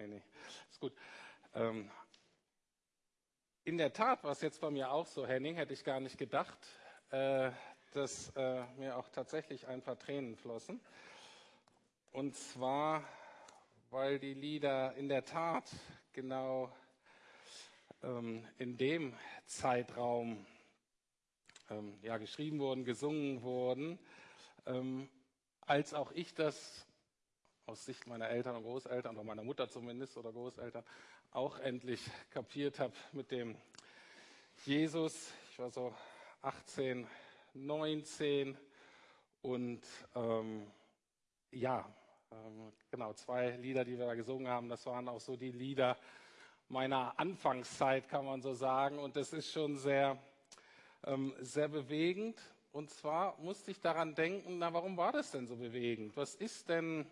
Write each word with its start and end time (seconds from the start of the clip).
Nee, 0.00 0.06
nee, 0.06 0.22
ist 0.70 0.80
gut. 0.80 0.94
Ähm, 1.52 1.90
in 3.64 3.76
der 3.76 3.92
Tat 3.92 4.24
war 4.24 4.30
es 4.30 4.40
jetzt 4.40 4.58
bei 4.58 4.70
mir 4.70 4.90
auch 4.90 5.06
so, 5.06 5.26
Henning, 5.26 5.56
hätte 5.56 5.74
ich 5.74 5.84
gar 5.84 6.00
nicht 6.00 6.16
gedacht, 6.16 6.56
äh, 7.10 7.50
dass 7.92 8.30
äh, 8.34 8.64
mir 8.78 8.96
auch 8.96 9.10
tatsächlich 9.10 9.66
ein 9.66 9.82
paar 9.82 9.98
Tränen 9.98 10.36
flossen. 10.36 10.80
Und 12.12 12.34
zwar, 12.34 13.04
weil 13.90 14.18
die 14.18 14.32
Lieder 14.32 14.94
in 14.94 15.10
der 15.10 15.26
Tat 15.26 15.70
genau 16.14 16.74
ähm, 18.02 18.48
in 18.56 18.78
dem 18.78 19.14
Zeitraum 19.44 20.46
ähm, 21.68 21.98
ja, 22.00 22.16
geschrieben 22.16 22.58
wurden, 22.58 22.86
gesungen 22.86 23.42
wurden, 23.42 23.98
ähm, 24.64 25.10
als 25.66 25.92
auch 25.92 26.10
ich 26.12 26.32
das 26.32 26.86
aus 27.70 27.84
Sicht 27.84 28.04
meiner 28.08 28.28
Eltern 28.28 28.56
und 28.56 28.64
Großeltern 28.64 29.14
oder 29.14 29.24
meiner 29.24 29.44
Mutter 29.44 29.68
zumindest 29.68 30.16
oder 30.16 30.32
Großeltern 30.32 30.82
auch 31.30 31.56
endlich 31.60 32.00
kapiert 32.30 32.80
habe 32.80 32.92
mit 33.12 33.30
dem 33.30 33.56
Jesus. 34.64 35.32
Ich 35.52 35.58
war 35.60 35.70
so 35.70 35.94
18, 36.42 37.06
19 37.54 38.58
und 39.42 39.82
ähm, 40.16 40.66
ja, 41.52 41.88
ähm, 42.32 42.72
genau, 42.90 43.12
zwei 43.12 43.50
Lieder, 43.50 43.84
die 43.84 43.96
wir 43.96 44.06
da 44.06 44.14
gesungen 44.14 44.48
haben, 44.48 44.68
das 44.68 44.84
waren 44.86 45.08
auch 45.08 45.20
so 45.20 45.36
die 45.36 45.52
Lieder 45.52 45.96
meiner 46.66 47.16
Anfangszeit, 47.20 48.08
kann 48.08 48.24
man 48.24 48.42
so 48.42 48.52
sagen. 48.52 48.98
Und 48.98 49.14
das 49.14 49.32
ist 49.32 49.52
schon 49.52 49.76
sehr, 49.76 50.18
ähm, 51.04 51.34
sehr 51.38 51.68
bewegend. 51.68 52.36
Und 52.72 52.90
zwar 52.90 53.38
musste 53.38 53.70
ich 53.70 53.80
daran 53.80 54.16
denken, 54.16 54.58
na, 54.58 54.72
warum 54.72 54.96
war 54.96 55.12
das 55.12 55.30
denn 55.30 55.46
so 55.46 55.54
bewegend? 55.54 56.16
Was 56.16 56.34
ist 56.34 56.68
denn, 56.68 57.06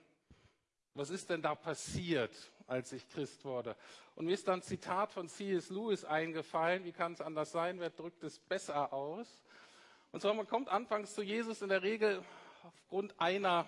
was 0.99 1.11
ist 1.11 1.31
denn 1.31 1.41
da 1.41 1.55
passiert, 1.55 2.33
als 2.67 2.93
ich 2.93 3.09
Christ 3.09 3.45
wurde? 3.45 3.77
Und 4.17 4.27
mir 4.27 4.35
ist 4.35 4.49
dann 4.49 4.59
ein 4.59 4.63
Zitat 4.63 5.13
von 5.13 5.29
C.S. 5.29 5.71
Lewis 5.71 6.05
eingefallen. 6.05 6.85
Wie 6.85 6.93
kann 6.93 7.13
es 7.13 7.21
anders 7.21 7.53
sein? 7.53 7.79
Wer 7.79 7.91
drückt 7.91 8.25
es 8.25 8.41
besser 8.41 8.93
aus? 8.93 9.45
Und 10.11 10.21
zwar, 10.21 10.35
man 10.35 10.49
kommt 10.49 10.69
anfangs 10.69 11.15
zu 11.15 11.23
Jesus 11.23 11.63
in 11.63 11.69
der 11.69 11.83
Regel 11.83 12.25
aufgrund 12.65 13.19
einer 13.21 13.67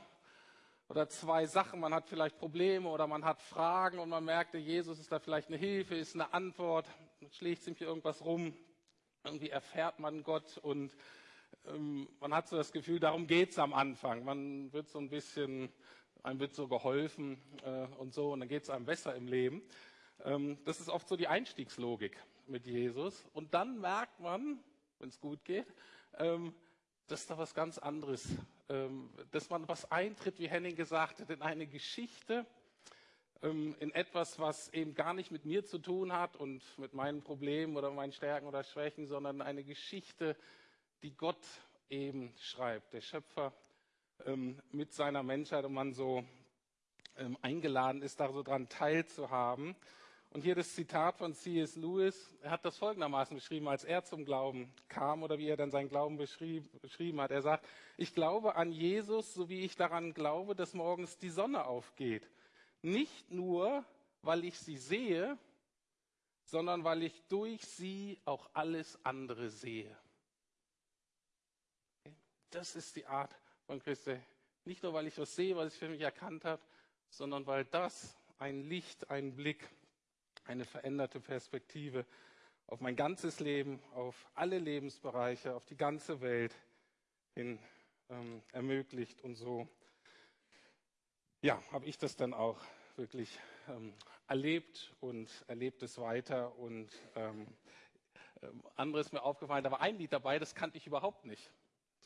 oder 0.88 1.08
zwei 1.08 1.46
Sachen. 1.46 1.78
Man 1.78 1.94
hat 1.94 2.08
vielleicht 2.08 2.36
Probleme 2.36 2.88
oder 2.88 3.06
man 3.06 3.24
hat 3.24 3.40
Fragen 3.40 4.00
und 4.00 4.08
man 4.08 4.24
merkte, 4.24 4.58
Jesus 4.58 4.98
ist 4.98 5.12
da 5.12 5.20
vielleicht 5.20 5.48
eine 5.48 5.56
Hilfe, 5.56 5.94
ist 5.94 6.16
eine 6.16 6.34
Antwort, 6.34 6.88
schlägt 7.30 7.62
sich 7.62 7.80
irgendwas 7.80 8.24
rum. 8.24 8.56
Irgendwie 9.22 9.50
erfährt 9.50 10.00
man 10.00 10.24
Gott 10.24 10.58
und 10.58 10.96
ähm, 11.66 12.08
man 12.18 12.34
hat 12.34 12.48
so 12.48 12.56
das 12.56 12.72
Gefühl, 12.72 12.98
darum 12.98 13.26
geht 13.26 13.50
es 13.50 13.58
am 13.58 13.72
Anfang. 13.72 14.24
Man 14.24 14.72
wird 14.72 14.88
so 14.88 14.98
ein 14.98 15.10
bisschen, 15.10 15.72
einem 16.22 16.40
wird 16.40 16.54
so 16.54 16.68
geholfen 16.68 17.40
äh, 17.64 17.86
und 17.98 18.14
so 18.14 18.32
und 18.32 18.40
dann 18.40 18.48
geht 18.48 18.64
es 18.64 18.70
einem 18.70 18.84
besser 18.84 19.14
im 19.14 19.26
Leben. 19.26 19.62
Ähm, 20.24 20.58
das 20.64 20.80
ist 20.80 20.88
oft 20.88 21.08
so 21.08 21.16
die 21.16 21.28
Einstiegslogik 21.28 22.16
mit 22.46 22.66
Jesus. 22.66 23.24
Und 23.32 23.54
dann 23.54 23.80
merkt 23.80 24.20
man, 24.20 24.58
wenn 24.98 25.08
es 25.08 25.20
gut 25.20 25.44
geht, 25.44 25.66
ähm, 26.18 26.54
dass 27.06 27.26
da 27.26 27.38
was 27.38 27.54
ganz 27.54 27.78
anderes, 27.78 28.28
ähm, 28.68 29.10
dass 29.30 29.50
man 29.50 29.66
was 29.68 29.90
eintritt, 29.90 30.38
wie 30.38 30.48
Henning 30.48 30.76
gesagt 30.76 31.20
hat, 31.20 31.30
in 31.30 31.42
eine 31.42 31.66
Geschichte, 31.66 32.46
ähm, 33.42 33.74
in 33.80 33.92
etwas, 33.92 34.38
was 34.38 34.68
eben 34.74 34.94
gar 34.94 35.14
nicht 35.14 35.30
mit 35.30 35.44
mir 35.44 35.64
zu 35.64 35.78
tun 35.78 36.12
hat 36.12 36.36
und 36.36 36.62
mit 36.78 36.92
meinen 36.92 37.22
Problemen 37.22 37.76
oder 37.76 37.90
meinen 37.90 38.12
Stärken 38.12 38.46
oder 38.46 38.62
Schwächen, 38.62 39.06
sondern 39.06 39.40
eine 39.40 39.64
Geschichte, 39.64 40.36
die 41.02 41.16
Gott 41.16 41.44
eben 41.88 42.34
schreibt, 42.38 42.92
der 42.92 43.00
Schöpfer 43.00 43.52
ähm, 44.26 44.60
mit 44.72 44.92
seiner 44.92 45.22
Menschheit 45.22 45.64
und 45.64 45.74
man 45.74 45.92
so 45.92 46.24
ähm, 47.16 47.36
eingeladen 47.42 48.02
ist, 48.02 48.20
da 48.20 48.32
so 48.32 48.42
dran 48.42 48.68
teilzuhaben. 48.68 49.76
Und 50.32 50.42
hier 50.42 50.54
das 50.54 50.74
Zitat 50.74 51.16
von 51.18 51.34
C.S. 51.34 51.74
Lewis. 51.74 52.32
Er 52.42 52.52
hat 52.52 52.64
das 52.64 52.78
folgendermaßen 52.78 53.36
beschrieben, 53.36 53.66
als 53.66 53.82
er 53.82 54.04
zum 54.04 54.24
Glauben 54.24 54.72
kam 54.88 55.24
oder 55.24 55.38
wie 55.38 55.48
er 55.48 55.56
dann 55.56 55.72
seinen 55.72 55.88
Glauben 55.88 56.18
beschrieben 56.18 57.20
hat. 57.20 57.32
Er 57.32 57.42
sagt, 57.42 57.66
ich 57.96 58.14
glaube 58.14 58.54
an 58.54 58.70
Jesus, 58.70 59.34
so 59.34 59.48
wie 59.48 59.62
ich 59.62 59.74
daran 59.74 60.14
glaube, 60.14 60.54
dass 60.54 60.72
morgens 60.72 61.18
die 61.18 61.30
Sonne 61.30 61.66
aufgeht. 61.66 62.30
Nicht 62.80 63.32
nur, 63.32 63.84
weil 64.22 64.44
ich 64.44 64.58
sie 64.58 64.76
sehe, 64.76 65.36
sondern 66.44 66.84
weil 66.84 67.02
ich 67.02 67.22
durch 67.28 67.62
sie 67.62 68.20
auch 68.24 68.50
alles 68.52 68.98
andere 69.04 69.50
sehe. 69.50 69.96
Das 72.50 72.76
ist 72.76 72.96
die 72.96 73.06
Art 73.06 73.36
von 73.70 73.78
Christi. 73.78 74.18
Nicht 74.64 74.82
nur, 74.82 74.94
weil 74.94 75.06
ich 75.06 75.16
was 75.16 75.36
sehe, 75.36 75.54
was 75.54 75.72
ich 75.72 75.78
für 75.78 75.88
mich 75.88 76.00
erkannt 76.00 76.44
habe, 76.44 76.60
sondern 77.08 77.46
weil 77.46 77.64
das 77.64 78.18
ein 78.40 78.62
Licht, 78.62 79.08
ein 79.12 79.36
Blick 79.36 79.70
eine 80.44 80.64
veränderte 80.64 81.20
Perspektive 81.20 82.04
auf 82.66 82.80
mein 82.80 82.96
ganzes 82.96 83.38
Leben, 83.38 83.80
auf 83.94 84.28
alle 84.34 84.58
Lebensbereiche, 84.58 85.54
auf 85.54 85.66
die 85.66 85.76
ganze 85.76 86.20
Welt 86.20 86.52
hin 87.36 87.60
ähm, 88.08 88.42
ermöglicht. 88.50 89.22
Und 89.22 89.36
so, 89.36 89.68
ja, 91.40 91.62
habe 91.70 91.86
ich 91.86 91.96
das 91.96 92.16
dann 92.16 92.34
auch 92.34 92.60
wirklich 92.96 93.38
ähm, 93.68 93.94
erlebt 94.26 94.92
und 94.98 95.30
erlebt 95.46 95.84
es 95.84 95.96
weiter. 95.96 96.58
Und 96.58 96.90
ähm, 97.14 97.46
ähm 98.42 98.64
anderes 98.74 99.12
mir 99.12 99.22
aufgefallen, 99.22 99.62
da 99.62 99.70
war 99.70 99.80
ein 99.80 99.96
Lied 99.96 100.12
dabei, 100.12 100.40
das 100.40 100.56
kannte 100.56 100.76
ich 100.76 100.88
überhaupt 100.88 101.24
nicht. 101.24 101.52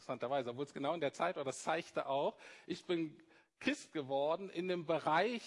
Interessanterweise, 0.05 0.51
obwohl 0.51 0.67
es 0.67 0.75
genau 0.75 0.93
in 0.93 1.01
der 1.01 1.15
Zeit 1.15 1.37
war, 1.37 1.45
das 1.45 1.63
zeigte 1.63 2.07
auch, 2.07 2.37
ich 2.67 2.85
bin 2.85 3.17
Christ 3.59 3.91
geworden 3.95 4.51
in 4.51 4.69
dem 4.69 4.85
Bereich 4.85 5.43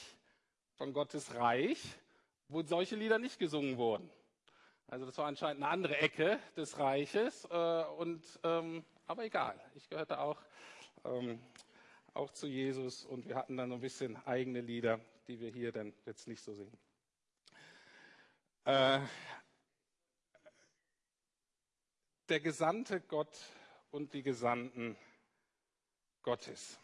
von 0.78 0.94
Gottes 0.94 1.36
Reich, 1.36 1.80
wo 2.48 2.64
solche 2.64 2.96
Lieder 2.96 3.20
nicht 3.20 3.38
gesungen 3.38 3.78
wurden. 3.78 4.10
Also 4.88 5.06
das 5.06 5.16
war 5.20 5.28
anscheinend 5.28 5.62
eine 5.62 5.72
andere 5.72 5.98
Ecke 5.98 6.40
des 6.56 6.80
Reiches. 6.80 7.46
Äh, 7.52 7.84
und, 8.00 8.24
ähm, 8.44 8.84
aber 9.06 9.26
egal, 9.26 9.64
ich 9.76 9.88
gehörte 9.90 10.20
auch, 10.20 10.42
ähm, 11.06 11.40
auch 12.16 12.32
zu 12.32 12.48
Jesus 12.48 13.06
und 13.06 13.28
wir 13.28 13.36
hatten 13.36 13.58
dann 13.58 13.72
ein 13.72 13.80
bisschen 13.80 14.18
eigene 14.26 14.62
Lieder, 14.62 15.00
die 15.28 15.40
wir 15.40 15.52
hier 15.52 15.72
dann 15.72 15.94
jetzt 16.08 16.28
nicht 16.28 16.42
so 16.42 16.56
singen. 16.56 16.80
Äh, 18.66 19.02
der 22.28 22.40
Gesandte 22.40 23.02
Gott 23.02 23.38
und 23.92 24.14
die 24.14 24.24
Gesandten 24.24 24.98
Gottes. 26.22 26.80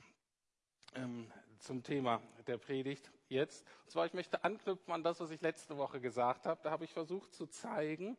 Ähm, 0.96 1.31
zum 1.59 1.81
Thema 1.81 2.22
der 2.46 2.58
Predigt 2.58 3.09
jetzt. 3.30 3.66
Und 3.84 3.91
zwar, 3.91 4.06
ich 4.06 4.14
möchte 4.14 4.44
anknüpfen 4.44 4.94
an 4.94 5.03
das, 5.03 5.19
was 5.19 5.31
ich 5.31 5.42
letzte 5.42 5.78
Woche 5.78 6.00
gesagt 6.02 6.46
habe. 6.46 6.62
Da 6.63 6.72
habe 6.72 6.84
ich 6.84 6.92
versucht 6.92 7.34
zu 7.34 7.47
zeigen, 7.47 8.18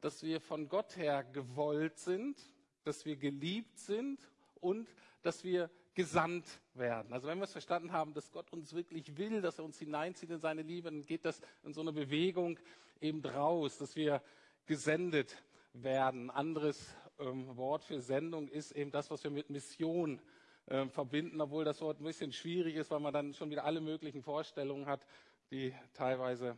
dass 0.00 0.22
wir 0.22 0.40
von 0.40 0.68
Gott 0.68 0.96
her 0.96 1.24
gewollt 1.24 1.98
sind, 1.98 2.38
dass 2.84 3.04
wir 3.04 3.16
geliebt 3.16 3.78
sind 3.78 4.20
und 4.60 4.88
dass 5.22 5.44
wir 5.44 5.70
gesandt 5.94 6.46
werden. 6.74 7.12
Also 7.12 7.28
wenn 7.28 7.38
wir 7.38 7.44
es 7.44 7.52
verstanden 7.52 7.92
haben, 7.92 8.14
dass 8.14 8.30
Gott 8.30 8.52
uns 8.52 8.74
wirklich 8.74 9.16
will, 9.16 9.40
dass 9.40 9.58
er 9.58 9.64
uns 9.64 9.78
hineinzieht 9.78 10.30
in 10.30 10.38
seine 10.38 10.62
Liebe, 10.62 10.90
dann 10.90 11.02
geht 11.02 11.24
das 11.24 11.40
in 11.62 11.72
so 11.72 11.80
eine 11.80 11.92
Bewegung 11.92 12.58
eben 13.00 13.24
raus, 13.24 13.78
dass 13.78 13.96
wir 13.96 14.22
gesendet 14.66 15.36
werden. 15.72 16.30
Anderes 16.30 16.94
Wort 17.18 17.84
für 17.84 18.00
Sendung 18.00 18.48
ist 18.48 18.72
eben 18.72 18.90
das, 18.90 19.10
was 19.10 19.22
wir 19.22 19.30
mit 19.30 19.50
Mission 19.50 20.20
äh, 20.66 20.86
verbinden, 20.86 21.40
obwohl 21.40 21.64
das 21.64 21.80
Wort 21.80 22.00
ein 22.00 22.04
bisschen 22.04 22.32
schwierig 22.32 22.76
ist, 22.76 22.90
weil 22.90 23.00
man 23.00 23.12
dann 23.12 23.34
schon 23.34 23.50
wieder 23.50 23.64
alle 23.64 23.80
möglichen 23.80 24.22
Vorstellungen 24.22 24.86
hat, 24.86 25.06
die 25.50 25.74
teilweise 25.92 26.56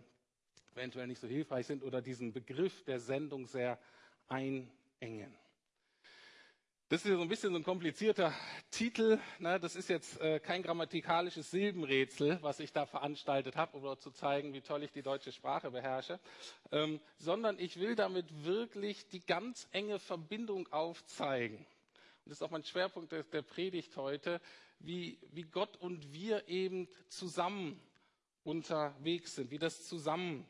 eventuell 0.75 1.07
nicht 1.07 1.21
so 1.21 1.27
hilfreich 1.27 1.67
sind 1.67 1.83
oder 1.83 2.01
diesen 2.03 2.33
Begriff 2.33 2.85
der 2.85 3.01
Sendung 3.01 3.47
sehr 3.47 3.79
einengen. 4.29 5.35
Das 6.89 7.05
ist 7.05 7.13
so 7.13 7.21
ein 7.21 7.29
bisschen 7.29 7.51
so 7.51 7.59
ein 7.59 7.65
komplizierter 7.65 8.33
Titel. 8.71 9.19
Ne? 9.41 9.59
Das 9.59 9.75
ist 9.75 9.89
jetzt 9.89 10.21
äh, 10.21 10.39
kein 10.39 10.63
grammatikalisches 10.63 11.51
Silbenrätsel, 11.51 12.39
was 12.43 12.61
ich 12.61 12.73
da 12.73 12.87
veranstaltet 12.87 13.57
habe, 13.57 13.77
um 13.77 13.99
zu 13.99 14.13
zeigen, 14.13 14.53
wie 14.53 14.61
toll 14.61 14.85
ich 14.85 14.93
die 14.93 15.03
deutsche 15.03 15.33
Sprache 15.33 15.71
beherrsche, 15.71 16.21
ähm, 16.71 17.01
sondern 17.19 17.59
ich 17.59 17.81
will 17.81 17.97
damit 17.97 18.45
wirklich 18.45 19.09
die 19.09 19.21
ganz 19.21 19.69
enge 19.73 19.99
Verbindung 19.99 20.73
aufzeigen 20.73 21.67
und 22.27 22.31
das 22.31 22.39
ist 22.39 22.43
auch 22.43 22.51
mein 22.51 22.65
Schwerpunkt 22.65 23.13
der, 23.13 23.23
der 23.23 23.43
Predigt 23.43 23.97
heute, 23.97 24.41
wie, 24.81 25.17
wie 25.31 25.45
Gott 25.45 25.77
und 25.77 26.13
wir 26.13 26.49
eben 26.49 26.89
zusammen 27.07 27.81
unterwegs 28.43 29.37
sind, 29.37 29.53
wie 29.53 29.61
das 29.61 29.87
zusammengehört. 29.87 30.49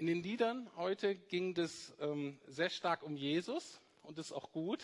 In 0.00 0.06
den 0.06 0.22
Liedern 0.22 0.66
heute 0.76 1.14
ging 1.14 1.54
es 1.58 1.92
ähm, 2.00 2.40
sehr 2.46 2.70
stark 2.70 3.02
um 3.02 3.18
Jesus 3.18 3.82
und 4.00 4.16
das 4.16 4.28
ist 4.28 4.32
auch 4.32 4.50
gut, 4.50 4.82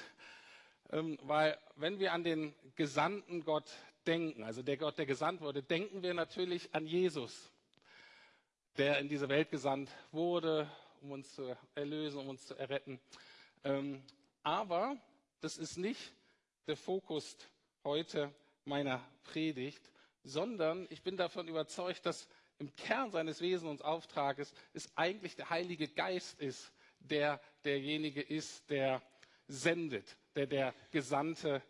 ähm, 0.91 1.17
weil 1.23 1.57
wenn 1.77 1.99
wir 1.99 2.13
an 2.13 2.23
den 2.23 2.55
gesandten 2.75 3.43
Gott 3.43 3.65
denken, 4.07 4.45
also 4.45 4.63
der 4.63 4.77
Gott, 4.77 4.99
der 4.99 5.07
gesandt 5.07 5.41
wurde, 5.41 5.63
denken 5.63 6.03
wir 6.03 6.13
natürlich 6.13 6.75
an 6.75 6.87
Jesus, 6.87 7.51
der 8.77 8.99
in 8.99 9.09
diese 9.09 9.31
Welt 9.31 9.51
gesandt 9.51 9.89
wurde, 10.13 10.71
um 11.01 11.13
uns 11.13 11.35
zu 11.35 11.57
erlösen, 11.75 12.21
um 12.21 12.29
uns 12.29 12.45
zu 12.45 12.55
erretten. 12.55 13.01
Ähm, 13.65 14.03
aber 14.43 14.99
das 15.41 15.57
ist 15.57 15.79
nicht 15.79 16.13
der 16.67 16.77
Fokus 16.77 17.39
heute 17.85 18.35
meiner 18.67 19.03
Predigt, 19.25 19.91
sondern 20.25 20.87
ich 20.91 21.01
bin 21.03 21.17
davon 21.17 21.49
überzeugt, 21.49 22.05
dass 22.05 22.29
im 22.59 22.75
Kern 22.77 23.11
seines 23.11 23.41
Wesens 23.41 23.71
und 23.71 23.85
Auftrages 23.85 24.53
es 24.73 24.91
eigentlich 24.97 25.37
der 25.37 25.51
Heilige 25.51 25.89
Geist 25.89 26.41
ist, 26.41 26.73
der 27.01 27.41
derjenige 27.65 28.23
ist, 28.23 28.69
der 28.71 29.03
sendet, 29.49 30.17
der 30.35 30.47
der 30.47 30.75
Gesandte 30.91 31.63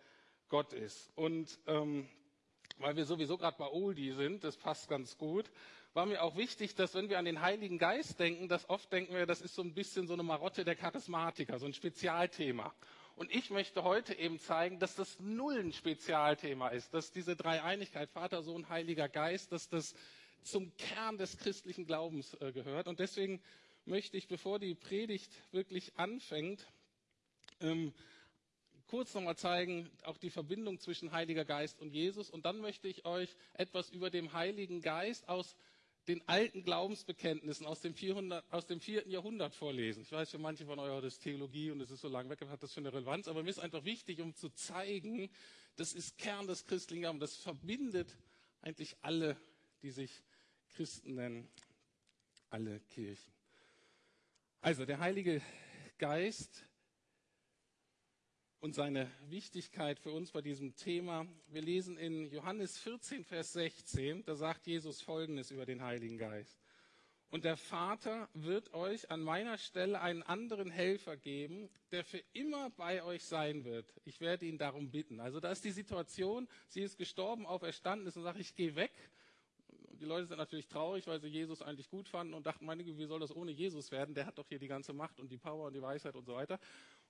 Gott 0.49 0.73
ist. 0.73 1.11
Und 1.17 1.59
ähm, 1.67 2.09
weil 2.79 2.97
wir 2.97 3.05
sowieso 3.05 3.39
gerade 3.39 3.57
bei 3.59 3.69
Oldie 3.69 4.13
sind, 4.13 4.45
das 4.45 4.57
passt 4.57 4.89
ganz 4.89 5.17
gut, 5.17 5.51
war 5.95 6.05
mir 6.05 6.23
auch 6.23 6.37
wichtig, 6.37 6.75
dass 6.75 6.95
wenn 6.95 7.09
wir 7.09 7.19
an 7.19 7.25
den 7.25 7.41
Heiligen 7.41 7.79
Geist 7.79 8.21
denken, 8.21 8.49
dass 8.49 8.69
oft 8.69 8.93
denken 8.93 9.15
wir, 9.15 9.25
das 9.25 9.41
ist 9.41 9.55
so 9.55 9.63
ein 9.63 9.73
bisschen 9.73 10.07
so 10.07 10.13
eine 10.13 10.23
Marotte 10.23 10.65
der 10.65 10.77
Charismatiker, 10.77 11.59
so 11.59 11.65
ein 11.65 11.73
Spezialthema. 11.73 12.75
Und 13.15 13.35
ich 13.35 13.49
möchte 13.49 13.83
heute 13.83 14.13
eben 14.13 14.39
zeigen, 14.39 14.79
dass 14.79 14.95
das 14.95 15.19
null 15.21 15.59
ein 15.59 15.73
Spezialthema 15.73 16.69
ist, 16.69 16.93
dass 16.93 17.13
diese 17.13 17.35
Dreieinigkeit, 17.35 18.11
Vater, 18.11 18.43
Sohn, 18.43 18.69
Heiliger 18.69 19.09
Geist, 19.09 19.53
dass 19.53 19.71
das 19.71 19.95
zum 20.43 20.77
Kern 20.77 21.19
des 21.19 21.39
christlichen 21.39 21.87
Glaubens 21.87 22.35
äh, 22.35 22.53
gehört. 22.53 22.87
Und 22.87 23.01
deswegen 23.01 23.43
möchte 23.85 24.17
ich, 24.17 24.29
bevor 24.29 24.59
die 24.59 24.75
Predigt 24.75 25.33
wirklich 25.53 25.97
anfängt, 25.97 26.67
ähm, 27.61 27.93
kurz 28.87 29.15
nochmal 29.15 29.37
zeigen, 29.37 29.91
auch 30.05 30.19
die 30.19 30.31
Verbindung 30.31 30.79
zwischen 30.79 31.13
Heiliger 31.13 31.45
Geist 31.45 31.81
und 31.81 31.93
Jesus. 31.93 32.31
Und 32.31 32.47
dann 32.47 32.59
möchte 32.59 32.89
ich 32.89 33.05
euch 33.05 33.37
etwas 33.55 33.91
über 33.91 34.11
den 34.11 34.33
Heiligen 34.33 34.81
Geist 34.81 35.29
aus 35.29 35.57
den 36.09 36.27
alten 36.29 36.63
Glaubensbekenntnissen 36.63 37.67
aus 37.67 37.81
dem, 37.81 37.95
400, 37.95 38.45
aus 38.53 38.67
dem 38.67 38.81
vierten 38.81 39.11
Jahrhundert 39.11 39.55
vorlesen. 39.55 40.03
Ich 40.03 40.13
weiß, 40.13 40.31
für 40.31 40.39
manche 40.39 40.65
von 40.65 40.79
euch 40.79 41.03
das 41.03 41.15
ist 41.15 41.23
Theologie 41.23 41.71
und 41.71 41.81
es 41.81 41.91
ist 41.91 42.01
so 42.01 42.09
lange 42.09 42.31
weg, 42.31 42.41
hat 42.49 42.63
das 42.63 42.73
für 42.73 42.81
eine 42.81 42.93
Relevanz, 42.93 43.27
aber 43.29 43.43
mir 43.43 43.51
ist 43.51 43.59
einfach 43.59 43.85
wichtig, 43.85 44.21
um 44.21 44.35
zu 44.35 44.51
zeigen, 44.51 45.29
das 45.75 45.93
ist 45.93 46.17
Kern 46.19 46.47
des 46.47 46.65
christlichen 46.65 47.03
Glaubens. 47.03 47.21
Das 47.21 47.37
verbindet 47.37 48.17
eigentlich 48.63 48.97
alle, 49.03 49.37
die 49.87 49.93
sich 49.93 50.25
Christen 50.71 51.15
nennen, 51.15 51.49
alle 52.51 52.81
Kirchen. 52.81 53.33
Also 54.61 54.85
der 54.85 54.99
Heilige 54.99 55.41
Geist 55.97 56.67
und 58.59 58.75
seine 58.75 59.09
Wichtigkeit 59.29 60.01
für 60.01 60.11
uns 60.11 60.33
bei 60.33 60.43
diesem 60.43 60.75
Thema. 60.75 61.25
Wir 61.47 61.63
lesen 61.63 61.99
in 61.99 62.29
Johannes 62.33 62.77
14, 62.79 63.23
Vers 63.23 63.53
16, 63.53 64.25
da 64.25 64.35
sagt 64.35 64.67
Jesus 64.67 65.03
Folgendes 65.03 65.53
über 65.53 65.67
den 65.67 65.81
Heiligen 65.85 66.19
Geist. 66.19 66.59
Und 67.29 67.45
der 67.45 67.57
Vater 67.57 68.29
wird 68.35 68.75
euch 68.75 69.09
an 69.13 69.21
meiner 69.21 69.57
Stelle 69.57 70.01
einen 70.01 70.25
anderen 70.25 70.73
Helfer 70.73 71.17
geben, 71.17 71.71
der 71.93 72.03
für 72.03 72.25
immer 72.33 72.71
bei 72.71 73.05
euch 73.05 73.25
sein 73.25 73.65
wird. 73.65 73.95
Ich 74.05 74.21
werde 74.21 74.47
ihn 74.47 74.59
darum 74.59 74.91
bitten. 74.91 75.21
Also 75.21 75.39
da 75.39 75.53
ist 75.53 75.65
die 75.65 75.71
Situation, 75.71 76.49
sie 76.67 76.83
ist 76.83 76.99
gestorben, 76.99 77.47
auferstanden 77.47 78.09
ist 78.09 78.17
und 78.17 78.25
sagt, 78.25 78.41
ich 78.41 78.57
gehe 78.57 78.75
weg. 78.75 78.91
Die 80.01 80.05
Leute 80.05 80.27
sind 80.27 80.39
natürlich 80.39 80.69
traurig, 80.69 81.07
weil 81.07 81.21
sie 81.21 81.29
Jesus 81.29 81.63
eigentlich 81.63 81.89
gut 81.89 82.09
fanden 82.09 82.35
und 82.35 82.47
dachten, 82.47 82.65
meine 82.65 82.85
Güte, 82.85 82.99
wie 82.99 83.07
soll 83.07 83.21
das 83.21 83.35
ohne 83.35 83.51
Jesus 83.51 83.91
werden? 83.91 84.15
Der 84.15 84.27
hat 84.27 84.39
doch 84.39 84.49
hier 84.49 84.59
die 84.59 84.69
ganze 84.69 84.93
Macht 84.93 85.21
und 85.21 85.31
die 85.31 85.39
Power 85.39 85.67
und 85.67 85.73
die 85.73 85.83
Weisheit 85.83 86.15
und 86.15 86.27
so 86.27 86.35
weiter. 86.35 86.59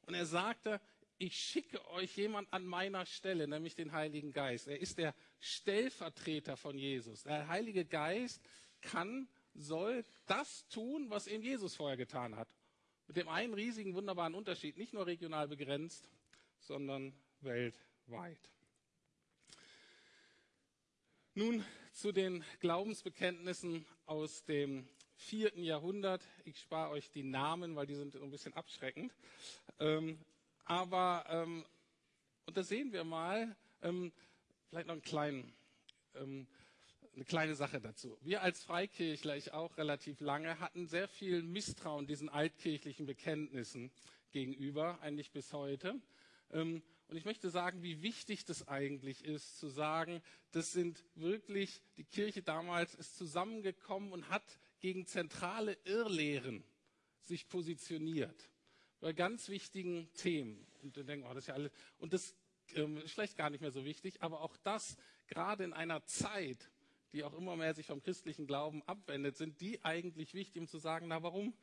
Und 0.02 0.14
er 0.14 0.26
sagte, 0.26 0.80
ich 1.18 1.36
schicke 1.36 1.84
euch 1.90 2.16
jemand 2.16 2.52
an 2.52 2.66
meiner 2.66 3.06
Stelle, 3.06 3.48
nämlich 3.48 3.74
den 3.74 3.92
Heiligen 3.92 4.32
Geist. 4.32 4.68
Er 4.68 4.80
ist 4.80 4.98
der 4.98 5.14
Stellvertreter 5.40 6.56
von 6.56 6.76
Jesus. 6.76 7.22
Der 7.22 7.48
Heilige 7.48 7.84
Geist 7.84 8.42
kann, 8.82 9.28
soll 9.54 10.04
das 10.26 10.68
tun, 10.68 11.08
was 11.08 11.26
eben 11.26 11.42
Jesus 11.42 11.74
vorher 11.74 11.96
getan 11.96 12.36
hat. 12.36 12.48
Mit 13.06 13.16
dem 13.16 13.28
einen 13.28 13.54
riesigen, 13.54 13.94
wunderbaren 13.94 14.34
Unterschied, 14.34 14.76
nicht 14.76 14.92
nur 14.92 15.06
regional 15.06 15.48
begrenzt, 15.48 16.10
sondern 16.58 17.14
weltweit. 17.40 18.50
Nun 21.34 21.64
zu 21.96 22.12
den 22.12 22.44
Glaubensbekenntnissen 22.60 23.86
aus 24.04 24.44
dem 24.44 24.86
vierten 25.14 25.62
Jahrhundert. 25.62 26.22
Ich 26.44 26.60
spare 26.60 26.90
euch 26.90 27.10
die 27.10 27.22
Namen, 27.22 27.74
weil 27.74 27.86
die 27.86 27.94
sind 27.94 28.14
ein 28.14 28.30
bisschen 28.30 28.52
abschreckend. 28.52 29.14
Ähm, 29.80 30.18
aber, 30.66 31.24
ähm, 31.30 31.64
und 32.44 32.54
da 32.54 32.62
sehen 32.62 32.92
wir 32.92 33.04
mal, 33.04 33.56
ähm, 33.80 34.12
vielleicht 34.68 34.88
noch 34.88 34.92
einen 34.92 35.02
kleinen, 35.02 35.54
ähm, 36.16 36.46
eine 37.14 37.24
kleine 37.24 37.54
Sache 37.54 37.80
dazu. 37.80 38.18
Wir 38.20 38.42
als 38.42 38.62
Freikirchler, 38.62 39.38
ich 39.38 39.54
auch 39.54 39.78
relativ 39.78 40.20
lange, 40.20 40.60
hatten 40.60 40.86
sehr 40.86 41.08
viel 41.08 41.42
Misstrauen 41.42 42.06
diesen 42.06 42.28
altkirchlichen 42.28 43.06
Bekenntnissen 43.06 43.90
gegenüber, 44.32 45.00
eigentlich 45.00 45.30
bis 45.30 45.54
heute. 45.54 45.98
Und 47.08 47.16
ich 47.16 47.24
möchte 47.24 47.50
sagen, 47.50 47.82
wie 47.82 48.02
wichtig 48.02 48.44
das 48.44 48.66
eigentlich 48.66 49.24
ist, 49.24 49.58
zu 49.58 49.68
sagen, 49.68 50.22
das 50.50 50.72
sind 50.72 51.04
wirklich, 51.14 51.82
die 51.96 52.04
Kirche 52.04 52.42
damals 52.42 52.94
ist 52.94 53.16
zusammengekommen 53.16 54.12
und 54.12 54.28
hat 54.28 54.58
gegen 54.80 55.06
zentrale 55.06 55.76
Irrlehren 55.84 56.64
sich 57.22 57.48
positioniert 57.48 58.50
bei 59.00 59.12
ganz 59.12 59.48
wichtigen 59.48 60.12
Themen. 60.14 60.66
Und 60.82 60.96
dann 60.96 61.06
denken, 61.06 61.26
oh, 61.26 61.34
das 61.34 61.44
ist 61.44 61.48
ja 61.48 61.54
alles. 61.54 61.72
Und 61.98 62.12
das 62.12 62.34
ähm, 62.74 62.98
ist 62.98 63.12
vielleicht 63.12 63.36
gar 63.36 63.50
nicht 63.50 63.60
mehr 63.60 63.70
so 63.70 63.84
wichtig, 63.84 64.22
aber 64.22 64.40
auch 64.40 64.56
das, 64.58 64.96
gerade 65.28 65.64
in 65.64 65.72
einer 65.72 66.04
Zeit, 66.04 66.70
die 67.12 67.22
auch 67.22 67.34
immer 67.34 67.56
mehr 67.56 67.74
sich 67.74 67.86
vom 67.86 68.02
christlichen 68.02 68.46
Glauben 68.46 68.82
abwendet, 68.82 69.36
sind 69.36 69.60
die 69.60 69.84
eigentlich 69.84 70.34
wichtig, 70.34 70.60
um 70.60 70.68
zu 70.68 70.78
sagen, 70.78 71.08
na, 71.08 71.22
warum 71.22 71.54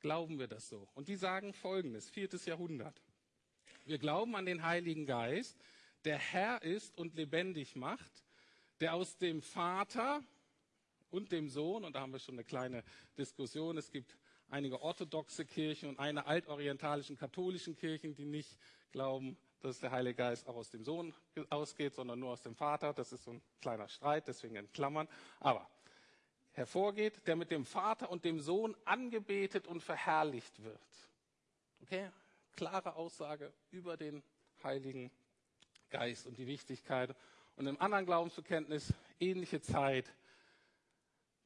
glauben 0.00 0.38
wir 0.38 0.46
das 0.46 0.68
so? 0.68 0.88
Und 0.94 1.08
die 1.08 1.16
sagen 1.16 1.52
folgendes, 1.52 2.08
viertes 2.10 2.44
Jahrhundert. 2.44 3.00
Wir 3.84 3.98
glauben 3.98 4.36
an 4.36 4.46
den 4.46 4.62
Heiligen 4.62 5.06
Geist, 5.06 5.58
der 6.04 6.18
Herr 6.18 6.62
ist 6.62 6.96
und 6.96 7.14
lebendig 7.14 7.76
macht, 7.76 8.24
der 8.80 8.94
aus 8.94 9.16
dem 9.18 9.42
Vater 9.42 10.22
und 11.10 11.32
dem 11.32 11.48
Sohn, 11.48 11.84
und 11.84 11.94
da 11.94 12.00
haben 12.00 12.12
wir 12.12 12.18
schon 12.18 12.34
eine 12.36 12.44
kleine 12.44 12.84
Diskussion, 13.18 13.76
es 13.76 13.90
gibt 13.90 14.16
einige 14.48 14.80
orthodoxe 14.80 15.44
Kirchen 15.44 15.88
und 15.90 15.98
eine 15.98 16.26
altorientalischen 16.26 17.16
katholischen 17.16 17.76
Kirchen, 17.76 18.14
die 18.14 18.24
nicht 18.24 18.58
glauben, 18.92 19.36
dass 19.60 19.80
der 19.80 19.90
Heilige 19.90 20.16
Geist 20.16 20.48
auch 20.48 20.56
aus 20.56 20.70
dem 20.70 20.84
Sohn 20.84 21.14
ausgeht, 21.50 21.94
sondern 21.94 22.18
nur 22.18 22.30
aus 22.30 22.42
dem 22.42 22.54
Vater. 22.54 22.92
Das 22.92 23.12
ist 23.12 23.24
so 23.24 23.32
ein 23.32 23.42
kleiner 23.60 23.88
Streit, 23.88 24.26
deswegen 24.26 24.56
in 24.56 24.72
Klammern. 24.72 25.08
Aber 25.38 25.68
hervorgeht, 26.52 27.26
der 27.26 27.36
mit 27.36 27.50
dem 27.50 27.64
Vater 27.64 28.10
und 28.10 28.24
dem 28.24 28.40
Sohn 28.40 28.74
angebetet 28.84 29.66
und 29.66 29.82
verherrlicht 29.82 30.62
wird. 30.62 30.80
Okay? 31.82 32.10
Klare 32.52 32.96
Aussage 32.96 33.52
über 33.70 33.96
den 33.96 34.22
Heiligen 34.62 35.10
Geist 35.90 36.26
und 36.26 36.38
die 36.38 36.46
Wichtigkeit. 36.46 37.14
Und 37.56 37.66
im 37.66 37.80
anderen 37.80 38.06
Glaubensbekenntnis 38.06 38.92
ähnliche 39.18 39.60
Zeit 39.60 40.12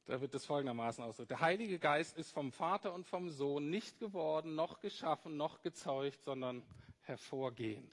da 0.07 0.21
wird 0.21 0.35
es 0.35 0.45
folgendermaßen 0.45 1.03
ausgedrückt. 1.03 1.31
Der 1.31 1.41
Heilige 1.41 1.79
Geist 1.79 2.15
ist 2.17 2.31
vom 2.31 2.51
Vater 2.51 2.93
und 2.93 3.07
vom 3.07 3.29
Sohn 3.29 3.71
nicht 3.71 3.99
geworden, 3.99 4.53
noch 4.53 4.79
geschaffen, 4.79 5.35
noch 5.35 5.61
gezeugt, 5.61 6.23
sondern 6.23 6.63
hervorgehend. 7.01 7.91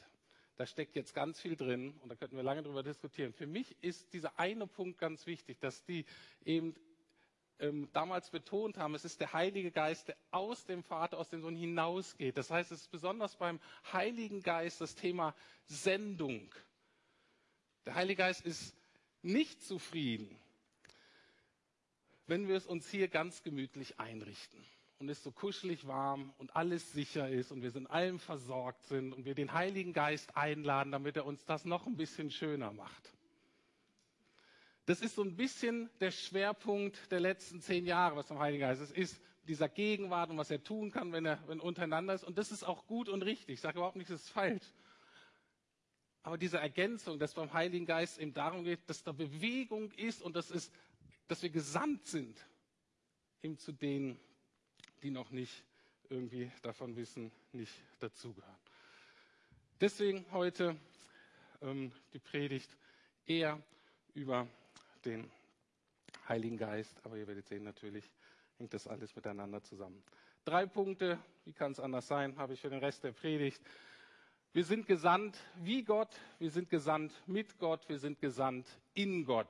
Da 0.56 0.66
steckt 0.66 0.94
jetzt 0.94 1.14
ganz 1.14 1.40
viel 1.40 1.56
drin 1.56 1.98
und 2.02 2.10
da 2.10 2.14
könnten 2.14 2.36
wir 2.36 2.42
lange 2.42 2.62
drüber 2.62 2.82
diskutieren. 2.82 3.32
Für 3.32 3.46
mich 3.46 3.82
ist 3.82 4.12
dieser 4.12 4.38
eine 4.38 4.66
Punkt 4.66 4.98
ganz 4.98 5.26
wichtig, 5.26 5.58
dass 5.58 5.84
die 5.84 6.04
eben 6.44 6.74
ähm, 7.62 7.88
damals 7.94 8.28
betont 8.28 8.76
haben, 8.76 8.94
es 8.94 9.06
ist 9.06 9.20
der 9.20 9.32
Heilige 9.32 9.70
Geist, 9.70 10.08
der 10.08 10.16
aus 10.30 10.66
dem 10.66 10.82
Vater, 10.82 11.18
aus 11.18 11.30
dem 11.30 11.40
Sohn 11.40 11.56
hinausgeht. 11.56 12.36
Das 12.36 12.50
heißt, 12.50 12.70
es 12.72 12.82
ist 12.82 12.90
besonders 12.90 13.36
beim 13.36 13.58
Heiligen 13.92 14.42
Geist 14.42 14.82
das 14.82 14.94
Thema 14.94 15.34
Sendung. 15.64 16.54
Der 17.86 17.94
Heilige 17.94 18.18
Geist 18.18 18.44
ist 18.44 18.74
nicht 19.22 19.64
zufrieden 19.64 20.36
wenn 22.26 22.48
wir 22.48 22.56
es 22.56 22.66
uns 22.66 22.88
hier 22.88 23.08
ganz 23.08 23.42
gemütlich 23.42 23.98
einrichten 23.98 24.64
und 24.98 25.08
es 25.08 25.22
so 25.22 25.32
kuschelig 25.32 25.86
warm 25.86 26.32
und 26.38 26.54
alles 26.56 26.92
sicher 26.92 27.28
ist 27.28 27.50
und 27.50 27.62
wir 27.62 27.70
sind 27.70 27.88
allem 27.88 28.18
versorgt 28.18 28.86
sind 28.86 29.12
und 29.12 29.24
wir 29.24 29.34
den 29.34 29.52
Heiligen 29.52 29.92
Geist 29.92 30.36
einladen, 30.36 30.92
damit 30.92 31.16
er 31.16 31.26
uns 31.26 31.44
das 31.44 31.64
noch 31.64 31.86
ein 31.86 31.96
bisschen 31.96 32.30
schöner 32.30 32.72
macht. 32.72 33.12
Das 34.86 35.00
ist 35.00 35.14
so 35.14 35.22
ein 35.22 35.36
bisschen 35.36 35.90
der 36.00 36.10
Schwerpunkt 36.10 37.10
der 37.10 37.20
letzten 37.20 37.60
zehn 37.60 37.86
Jahre, 37.86 38.16
was 38.16 38.28
vom 38.28 38.38
Heiligen 38.38 38.62
Geist 38.62 38.82
ist. 38.82 38.96
Ist 38.96 39.20
dieser 39.44 39.68
Gegenwart 39.68 40.30
und 40.30 40.38
was 40.38 40.50
er 40.50 40.62
tun 40.62 40.90
kann, 40.90 41.12
wenn 41.12 41.26
er 41.26 41.38
wenn 41.48 41.60
untereinander 41.60 42.14
ist. 42.14 42.24
Und 42.24 42.38
das 42.38 42.50
ist 42.52 42.64
auch 42.64 42.86
gut 42.86 43.08
und 43.08 43.22
richtig. 43.22 43.54
Ich 43.54 43.60
sage 43.60 43.78
überhaupt 43.78 43.96
nicht, 43.96 44.10
das 44.10 44.22
ist 44.22 44.30
falsch. 44.30 44.66
Aber 46.24 46.38
diese 46.38 46.58
Ergänzung, 46.58 47.18
dass 47.18 47.34
beim 47.34 47.52
Heiligen 47.52 47.86
Geist 47.86 48.18
eben 48.18 48.32
darum 48.32 48.64
geht, 48.64 48.88
dass 48.88 49.02
da 49.02 49.12
Bewegung 49.12 49.90
ist 49.92 50.22
und 50.22 50.36
das 50.36 50.50
ist 50.50 50.72
dass 51.32 51.42
wir 51.42 51.48
gesandt 51.48 52.06
sind, 52.06 52.46
eben 53.42 53.56
zu 53.56 53.72
denen, 53.72 54.20
die 55.02 55.10
noch 55.10 55.30
nicht 55.30 55.64
irgendwie 56.10 56.52
davon 56.60 56.94
wissen, 56.94 57.32
nicht 57.52 57.72
dazugehören. 58.00 58.58
Deswegen 59.80 60.26
heute 60.30 60.76
ähm, 61.62 61.90
die 62.12 62.18
Predigt 62.18 62.76
eher 63.24 63.62
über 64.12 64.46
den 65.02 65.30
Heiligen 66.28 66.56
Geist, 66.56 67.04
aber 67.04 67.16
ihr 67.16 67.26
werdet 67.26 67.46
sehen, 67.46 67.64
natürlich 67.64 68.10
hängt 68.58 68.74
das 68.74 68.86
alles 68.86 69.14
miteinander 69.16 69.62
zusammen. 69.62 70.02
Drei 70.44 70.66
Punkte, 70.66 71.18
wie 71.44 71.52
kann 71.52 71.72
es 71.72 71.80
anders 71.80 72.06
sein, 72.06 72.36
habe 72.36 72.54
ich 72.54 72.60
für 72.60 72.70
den 72.70 72.80
Rest 72.80 73.04
der 73.04 73.12
Predigt. 73.12 73.62
Wir 74.52 74.64
sind 74.64 74.86
gesandt 74.86 75.38
wie 75.56 75.82
Gott, 75.82 76.14
wir 76.38 76.50
sind 76.50 76.68
gesandt 76.68 77.12
mit 77.26 77.58
Gott, 77.58 77.88
wir 77.88 77.98
sind 77.98 78.20
gesandt 78.20 78.68
in 78.94 79.24
Gott. 79.24 79.48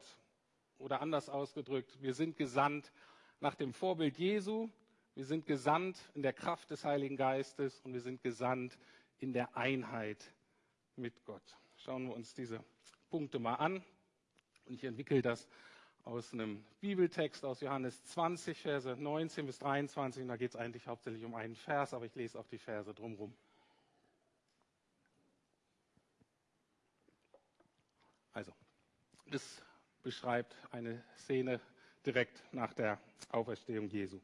oder 0.78 1.00
anders 1.00 1.28
ausgedrückt, 1.28 1.97
wir 2.02 2.12
sind 2.12 2.37
gesandt 2.37 2.92
nach 3.40 3.54
dem 3.54 3.73
Vorbild 3.73 4.18
Jesu, 4.18 4.68
wir 5.14 5.25
sind 5.25 5.47
gesandt 5.47 5.99
in 6.14 6.23
der 6.23 6.32
Kraft 6.32 6.71
des 6.71 6.85
Heiligen 6.85 7.16
Geistes 7.16 7.80
und 7.80 7.92
wir 7.92 8.00
sind 8.00 8.23
gesandt 8.23 8.76
in 9.18 9.32
der 9.32 9.56
Einheit 9.56 10.35
mit 10.97 11.25
Gott. 11.25 11.42
Schauen 11.76 12.09
wir 12.09 12.14
uns 12.14 12.35
diese 12.35 12.64
Punkte 13.11 13.38
mal 13.38 13.54
an. 13.54 13.85
Und 14.72 14.76
ich 14.76 14.84
entwickle 14.84 15.20
das 15.20 15.46
aus 16.04 16.32
einem 16.32 16.64
Bibeltext 16.80 17.44
aus 17.44 17.60
Johannes 17.60 18.02
20, 18.04 18.58
Verse 18.58 18.96
19 18.96 19.44
bis 19.44 19.58
23. 19.58 20.22
Und 20.22 20.28
da 20.28 20.36
geht 20.36 20.48
es 20.48 20.56
eigentlich 20.56 20.86
hauptsächlich 20.86 21.22
um 21.26 21.34
einen 21.34 21.54
Vers, 21.56 21.92
aber 21.92 22.06
ich 22.06 22.14
lese 22.14 22.38
auch 22.38 22.46
die 22.46 22.56
Verse 22.56 22.94
drumherum. 22.94 23.34
Also, 28.32 28.50
das 29.26 29.62
beschreibt 30.02 30.56
eine 30.70 31.04
Szene 31.18 31.60
direkt 32.06 32.42
nach 32.54 32.72
der 32.72 32.98
Auferstehung 33.28 33.90
Jesu. 33.90 34.20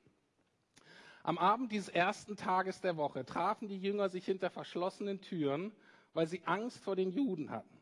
Am 1.24 1.36
Abend 1.36 1.72
dieses 1.72 1.90
ersten 1.90 2.36
Tages 2.36 2.80
der 2.80 2.96
Woche 2.96 3.26
trafen 3.26 3.68
die 3.68 3.78
Jünger 3.78 4.08
sich 4.08 4.24
hinter 4.24 4.48
verschlossenen 4.48 5.20
Türen, 5.20 5.72
weil 6.14 6.26
sie 6.26 6.40
Angst 6.46 6.82
vor 6.82 6.96
den 6.96 7.10
Juden 7.10 7.50
hatten. 7.50 7.77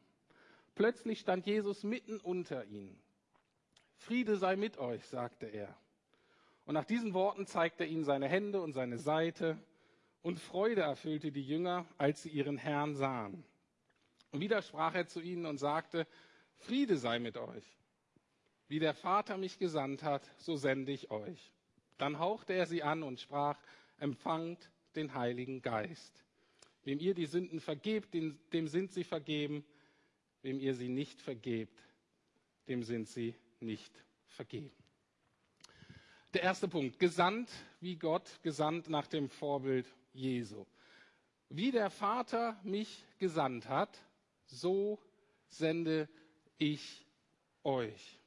Plötzlich 0.77 1.21
stand 1.21 1.47
Jesus 1.47 1.83
mitten 1.83 2.21
unter 2.21 2.65
ihnen. 2.67 2.97
Friede 3.97 4.37
sei 4.37 4.57
mit 4.57 4.79
euch, 4.79 5.05
sagte 5.07 5.47
er. 5.47 5.77
Und 6.67 6.75
nach 6.75 6.85
diesen 6.85 7.15
Worten 7.15 7.47
zeigte 7.47 7.85
er 7.85 7.91
ihnen 7.91 8.05
seine 8.05 8.29
Hände 8.29 8.61
und 8.61 8.73
seine 8.73 8.99
Seite, 8.99 9.59
und 10.23 10.39
Freude 10.39 10.83
erfüllte 10.83 11.33
die 11.33 11.47
Jünger, 11.47 11.87
als 11.99 12.23
sie 12.23 12.31
ihren 12.31 12.59
Herrn 12.59 12.95
sahen. 12.95 13.45
Und 14.33 14.41
wieder 14.41 14.61
sprach 14.61 14.95
er 14.95 15.07
zu 15.07 15.21
ihnen 15.21 15.47
und 15.47 15.59
sagte, 15.59 16.07
Friede 16.57 16.97
sei 16.97 17.21
mit 17.21 17.39
euch. 17.39 17.65
Wie 18.69 18.79
der 18.79 18.95
Vater 18.95 19.39
mich 19.39 19.59
gesandt 19.59 20.03
hat, 20.03 20.29
so 20.39 20.57
sende 20.57 20.93
ich 20.93 21.11
euch. 21.11 21.53
Dann 21.97 22.19
hauchte 22.19 22.53
er 22.53 22.67
sie 22.67 22.83
an 22.83 23.03
und 23.03 23.21
sprach, 23.21 23.59
empfangt 23.99 24.71
den 24.97 25.15
Heiligen 25.15 25.63
Geist. 25.63 26.25
Wem 26.83 26.99
ihr 26.99 27.15
die 27.15 27.27
Sünden 27.27 27.61
vergebt, 27.61 28.13
dem, 28.13 28.69
sind 28.69 28.93
sie 28.93 29.05
vergeben. 29.05 29.65
Wem 30.43 30.61
ihr 30.61 30.75
sie 30.75 30.89
nicht 30.89 31.21
vergebt, 31.21 31.81
dem 32.69 32.83
sind 32.83 33.09
sie 33.09 33.35
nicht 33.61 33.93
vergeben. 34.29 34.71
Der 36.35 36.43
erste 36.43 36.69
Punkt, 36.69 36.99
gesandt 36.99 37.51
wie 37.81 37.97
Gott, 37.97 38.41
gesandt 38.43 38.89
nach 38.89 39.07
dem 39.07 39.29
Vorbild 39.29 39.87
Jesu. 40.13 40.67
Wie 41.49 41.71
der 41.71 41.91
Vater 41.91 42.61
mich 42.65 43.05
gesandt 43.19 43.69
hat, 43.69 43.97
so 44.47 44.99
sende 45.49 46.09
ich 46.59 47.07
euch. 47.63 48.19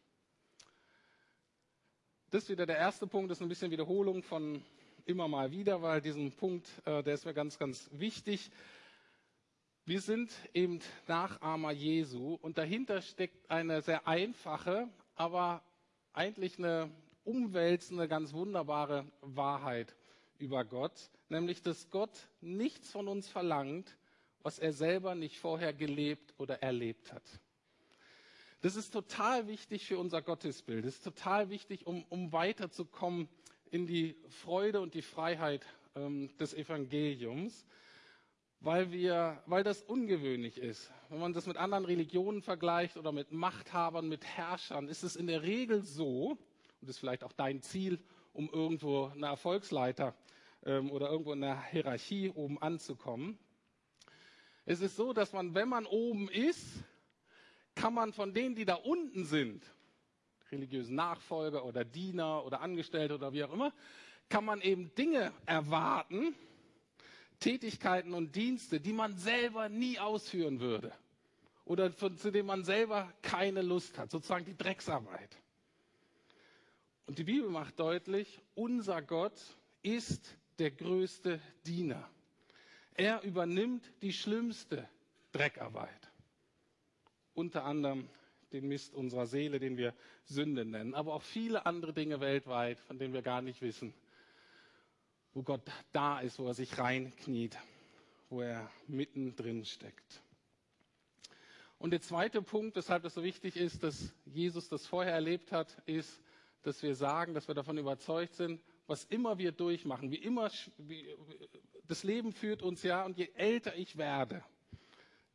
Das 2.31 2.43
ist 2.43 2.49
wieder 2.49 2.65
der 2.65 2.77
erste 2.77 3.07
Punkt, 3.07 3.31
das 3.31 3.39
ist 3.39 3.41
ein 3.41 3.49
bisschen 3.49 3.71
Wiederholung 3.71 4.23
von 4.23 4.63
immer 5.05 5.27
mal 5.27 5.51
wieder, 5.51 5.81
weil 5.81 6.01
diesen 6.01 6.31
Punkt, 6.31 6.67
äh, 6.85 7.01
der 7.01 7.15
ist 7.15 7.25
mir 7.25 7.33
ganz, 7.33 7.57
ganz 7.57 7.89
wichtig. 7.91 8.51
Wir 9.89 10.01
sind 10.01 10.31
eben 10.53 10.81
Nachahmer 11.07 11.71
Jesu 11.71 12.37
und 12.43 12.59
dahinter 12.59 13.01
steckt 13.01 13.49
eine 13.49 13.81
sehr 13.81 14.07
einfache, 14.07 14.87
aber 15.15 15.63
eigentlich 16.13 16.59
eine 16.59 16.91
umwälzende, 17.23 18.07
ganz 18.07 18.33
wunderbare 18.33 19.11
Wahrheit 19.21 19.95
über 20.37 20.63
Gott, 20.63 21.09
nämlich 21.27 21.63
dass 21.63 21.89
Gott 21.89 22.11
nichts 22.39 22.91
von 22.91 23.07
uns 23.07 23.29
verlangt, 23.29 23.97
was 24.43 24.59
er 24.59 24.73
selber 24.73 25.15
nicht 25.15 25.39
vorher 25.39 25.73
gelebt 25.73 26.35
oder 26.37 26.61
erlebt 26.61 27.11
hat. 27.11 27.23
Das 28.61 28.75
ist 28.75 28.91
total 28.91 29.47
wichtig 29.47 29.87
für 29.87 29.97
unser 29.97 30.21
Gottesbild. 30.21 30.85
Das 30.85 30.97
ist 30.97 31.03
total 31.03 31.49
wichtig, 31.49 31.87
um, 31.87 32.03
um 32.09 32.31
weiterzukommen 32.31 33.27
in 33.71 33.87
die 33.87 34.15
Freude 34.27 34.81
und 34.81 34.93
die 34.93 35.01
Freiheit 35.01 35.65
ähm, 35.95 36.29
des 36.37 36.53
Evangeliums, 36.53 37.65
weil, 38.61 38.91
wir, 38.91 39.41
weil 39.45 39.63
das 39.63 39.81
ungewöhnlich 39.81 40.57
ist. 40.57 40.91
Wenn 41.09 41.19
man 41.19 41.33
das 41.33 41.47
mit 41.47 41.57
anderen 41.57 41.85
Religionen 41.85 42.41
vergleicht 42.41 42.97
oder 42.97 43.11
mit 43.11 43.31
Machthabern, 43.31 44.07
mit 44.07 44.25
Herrschern, 44.25 44.87
ist 44.87 45.03
es 45.03 45.15
in 45.15 45.27
der 45.27 45.43
Regel 45.43 45.83
so, 45.83 46.31
und 46.31 46.87
das 46.87 46.91
ist 46.91 46.99
vielleicht 46.99 47.23
auch 47.23 47.33
dein 47.33 47.61
Ziel, 47.61 47.99
um 48.33 48.49
irgendwo 48.49 49.05
eine 49.15 49.27
Erfolgsleiter 49.27 50.13
ähm, 50.65 50.91
oder 50.91 51.09
irgendwo 51.09 51.33
in 51.33 51.41
der 51.41 51.61
Hierarchie 51.71 52.29
oben 52.29 52.61
anzukommen. 52.61 53.37
Es 54.65 54.81
ist 54.81 54.95
so, 54.95 55.13
dass 55.13 55.33
man, 55.33 55.55
wenn 55.55 55.67
man 55.67 55.85
oben 55.85 56.29
ist, 56.29 56.83
kann 57.75 57.93
man 57.93 58.13
von 58.13 58.33
denen, 58.33 58.55
die 58.55 58.65
da 58.65 58.75
unten 58.75 59.25
sind, 59.25 59.65
religiösen 60.51 60.95
Nachfolger 60.95 61.65
oder 61.65 61.85
Diener 61.85 62.45
oder 62.45 62.61
Angestellte 62.61 63.15
oder 63.15 63.33
wie 63.33 63.43
auch 63.43 63.53
immer, 63.53 63.73
kann 64.27 64.45
man 64.45 64.61
eben 64.61 64.93
Dinge 64.95 65.31
erwarten, 65.45 66.35
Tätigkeiten 67.39 68.13
und 68.13 68.35
Dienste, 68.35 68.79
die 68.79 68.93
man 68.93 69.17
selber 69.17 69.69
nie 69.69 69.99
ausführen 69.99 70.59
würde 70.59 70.91
oder 71.65 71.95
zu 71.95 72.31
denen 72.31 72.47
man 72.47 72.63
selber 72.63 73.11
keine 73.21 73.61
Lust 73.61 73.97
hat, 73.97 74.11
sozusagen 74.11 74.45
die 74.45 74.57
Drecksarbeit. 74.57 75.37
Und 77.05 77.17
die 77.17 77.23
Bibel 77.23 77.49
macht 77.49 77.79
deutlich, 77.79 78.39
unser 78.55 79.01
Gott 79.01 79.39
ist 79.81 80.35
der 80.59 80.71
größte 80.71 81.39
Diener. 81.65 82.09
Er 82.95 83.23
übernimmt 83.23 83.83
die 84.01 84.13
schlimmste 84.13 84.87
Dreckarbeit 85.31 86.09
unter 87.39 87.63
anderem 87.63 88.09
den 88.51 88.67
Mist 88.67 88.93
unserer 88.93 89.25
Seele, 89.25 89.59
den 89.59 89.77
wir 89.77 89.93
Sünde 90.25 90.65
nennen, 90.65 90.93
aber 90.93 91.13
auch 91.13 91.21
viele 91.21 91.65
andere 91.65 91.93
Dinge 91.93 92.19
weltweit, 92.19 92.79
von 92.81 92.99
denen 92.99 93.13
wir 93.13 93.21
gar 93.21 93.41
nicht 93.41 93.61
wissen, 93.61 93.93
wo 95.33 95.43
Gott 95.43 95.61
da 95.91 96.19
ist, 96.19 96.39
wo 96.39 96.47
er 96.47 96.53
sich 96.53 96.77
reinkniet, 96.77 97.57
wo 98.29 98.41
er 98.41 98.69
mittendrin 98.87 99.65
steckt. 99.65 100.23
Und 101.77 101.91
der 101.91 102.01
zweite 102.01 102.41
Punkt, 102.41 102.75
weshalb 102.75 103.05
es 103.05 103.13
so 103.13 103.23
wichtig 103.23 103.55
ist, 103.55 103.83
dass 103.83 104.13
Jesus 104.25 104.67
das 104.67 104.85
vorher 104.85 105.13
erlebt 105.13 105.51
hat, 105.51 105.81
ist, 105.85 106.21
dass 106.63 106.83
wir 106.83 106.93
sagen, 106.93 107.33
dass 107.33 107.47
wir 107.47 107.55
davon 107.55 107.77
überzeugt 107.77 108.35
sind, 108.35 108.61
was 108.85 109.05
immer 109.05 109.37
wir 109.37 109.53
durchmachen, 109.53 110.11
wie 110.11 110.17
immer, 110.17 110.51
wie, 110.77 111.07
das 111.87 112.03
Leben 112.03 112.33
führt 112.33 112.61
uns 112.61 112.83
ja, 112.83 113.05
und 113.05 113.17
je 113.17 113.29
älter 113.35 113.75
ich 113.77 113.97
werde, 113.97 114.43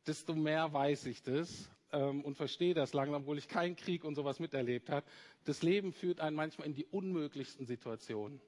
desto 0.05 0.35
mehr 0.35 0.71
weiß 0.71 1.07
ich 1.07 1.23
das 1.23 1.69
ähm, 1.91 2.23
und 2.23 2.35
verstehe 2.35 2.73
das 2.73 2.93
langsam, 2.93 3.23
obwohl 3.23 3.39
ich 3.39 3.47
keinen 3.47 3.75
Krieg 3.75 4.03
und 4.03 4.15
sowas 4.15 4.39
miterlebt 4.39 4.89
habe. 4.89 5.05
Das 5.45 5.63
Leben 5.63 5.93
führt 5.93 6.19
einen 6.19 6.35
manchmal 6.35 6.67
in 6.67 6.73
die 6.73 6.85
unmöglichsten 6.85 7.65
Situationen. 7.65 8.39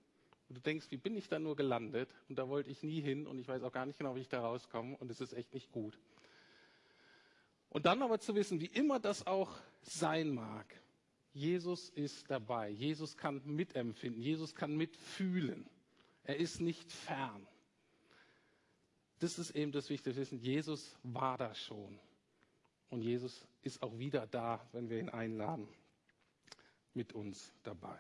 Und 0.50 0.56
du 0.58 0.62
denkst, 0.62 0.88
wie 0.90 0.98
bin 0.98 1.16
ich 1.18 1.28
da 1.28 1.40
nur 1.40 1.56
gelandet? 1.56 2.14
Und 2.30 2.38
da 2.38 2.48
wollte 2.48 2.70
ich 2.70 2.84
nie 2.84 3.02
hin 3.02 3.28
und 3.28 3.38
ich 3.40 3.48
weiß 3.48 3.64
auch 3.64 3.72
gar 3.72 3.86
nicht 3.86 3.98
genau, 3.98 4.16
wie 4.16 4.22
ich 4.22 4.30
da 4.30 4.42
rauskomme 4.42 4.96
und 4.98 5.12
es 5.12 5.20
ist 5.20 5.34
echt 5.34 5.54
nicht 5.54 5.72
gut. 5.72 5.98
Und 7.70 7.86
dann 7.86 8.02
aber 8.02 8.20
zu 8.20 8.34
wissen, 8.36 8.62
wie 8.62 8.68
immer 8.68 9.00
das 9.00 9.28
auch 9.28 9.52
sein 9.82 10.30
mag, 10.30 10.82
Jesus 11.34 11.90
ist 11.90 12.32
dabei. 12.32 12.70
Jesus 12.70 13.16
kann 13.18 13.42
mitempfinden. 13.46 14.22
Jesus 14.22 14.56
kann 14.56 14.76
mitfühlen. 14.76 15.70
Er 16.24 16.38
ist 16.38 16.62
nicht 16.62 16.92
fern. 16.92 17.48
Das 19.20 19.38
ist 19.38 19.52
eben 19.52 19.72
das 19.72 19.90
wichtige 19.90 20.16
Wissen. 20.16 20.40
Jesus 20.40 20.96
war 21.04 21.38
da 21.38 21.54
schon. 21.54 22.00
Und 22.90 23.02
Jesus 23.02 23.46
ist 23.62 23.84
auch 23.84 23.98
wieder 24.00 24.26
da, 24.28 24.68
wenn 24.72 24.90
wir 24.90 25.00
ihn 25.00 25.10
einladen, 25.10 25.68
mit 26.94 27.14
uns 27.14 27.54
dabei. 27.64 28.00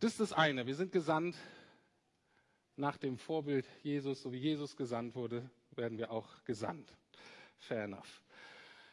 Das 0.00 0.12
ist 0.12 0.20
das 0.20 0.32
eine. 0.32 0.64
Wir 0.64 0.76
sind 0.76 0.92
gesandt 0.92 1.36
nach 2.76 2.96
dem 2.98 3.18
Vorbild 3.18 3.66
Jesus. 3.82 4.22
So 4.22 4.32
wie 4.32 4.38
Jesus 4.38 4.76
gesandt 4.76 5.16
wurde, 5.16 5.50
werden 5.72 5.98
wir 5.98 6.12
auch 6.12 6.44
gesandt. 6.44 6.96
Fair 7.56 7.82
enough. 7.82 8.22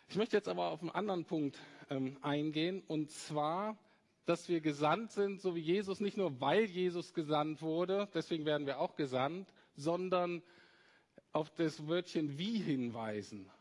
Ich 0.07 0.15
möchte 0.15 0.35
jetzt 0.35 0.47
aber 0.47 0.69
auf 0.69 0.81
einen 0.81 0.89
anderen 0.89 1.25
Punkt 1.25 1.59
ähm, 1.91 2.17
eingehen. 2.23 2.81
Und 2.87 3.11
zwar, 3.11 3.77
dass 4.25 4.49
wir 4.49 4.61
gesandt 4.61 5.11
sind, 5.11 5.41
so 5.41 5.53
wie 5.53 5.59
Jesus, 5.59 5.99
nicht 5.99 6.17
nur 6.17 6.41
weil 6.41 6.65
Jesus 6.65 7.13
gesandt 7.13 7.61
wurde, 7.61 8.09
deswegen 8.15 8.45
werden 8.45 8.65
wir 8.65 8.79
auch 8.79 8.95
gesandt, 8.95 9.53
sondern 9.75 10.41
auf 11.33 11.51
das 11.51 11.85
Wörtchen 11.85 12.39
wie 12.39 12.57
hinweisen. 12.57 13.51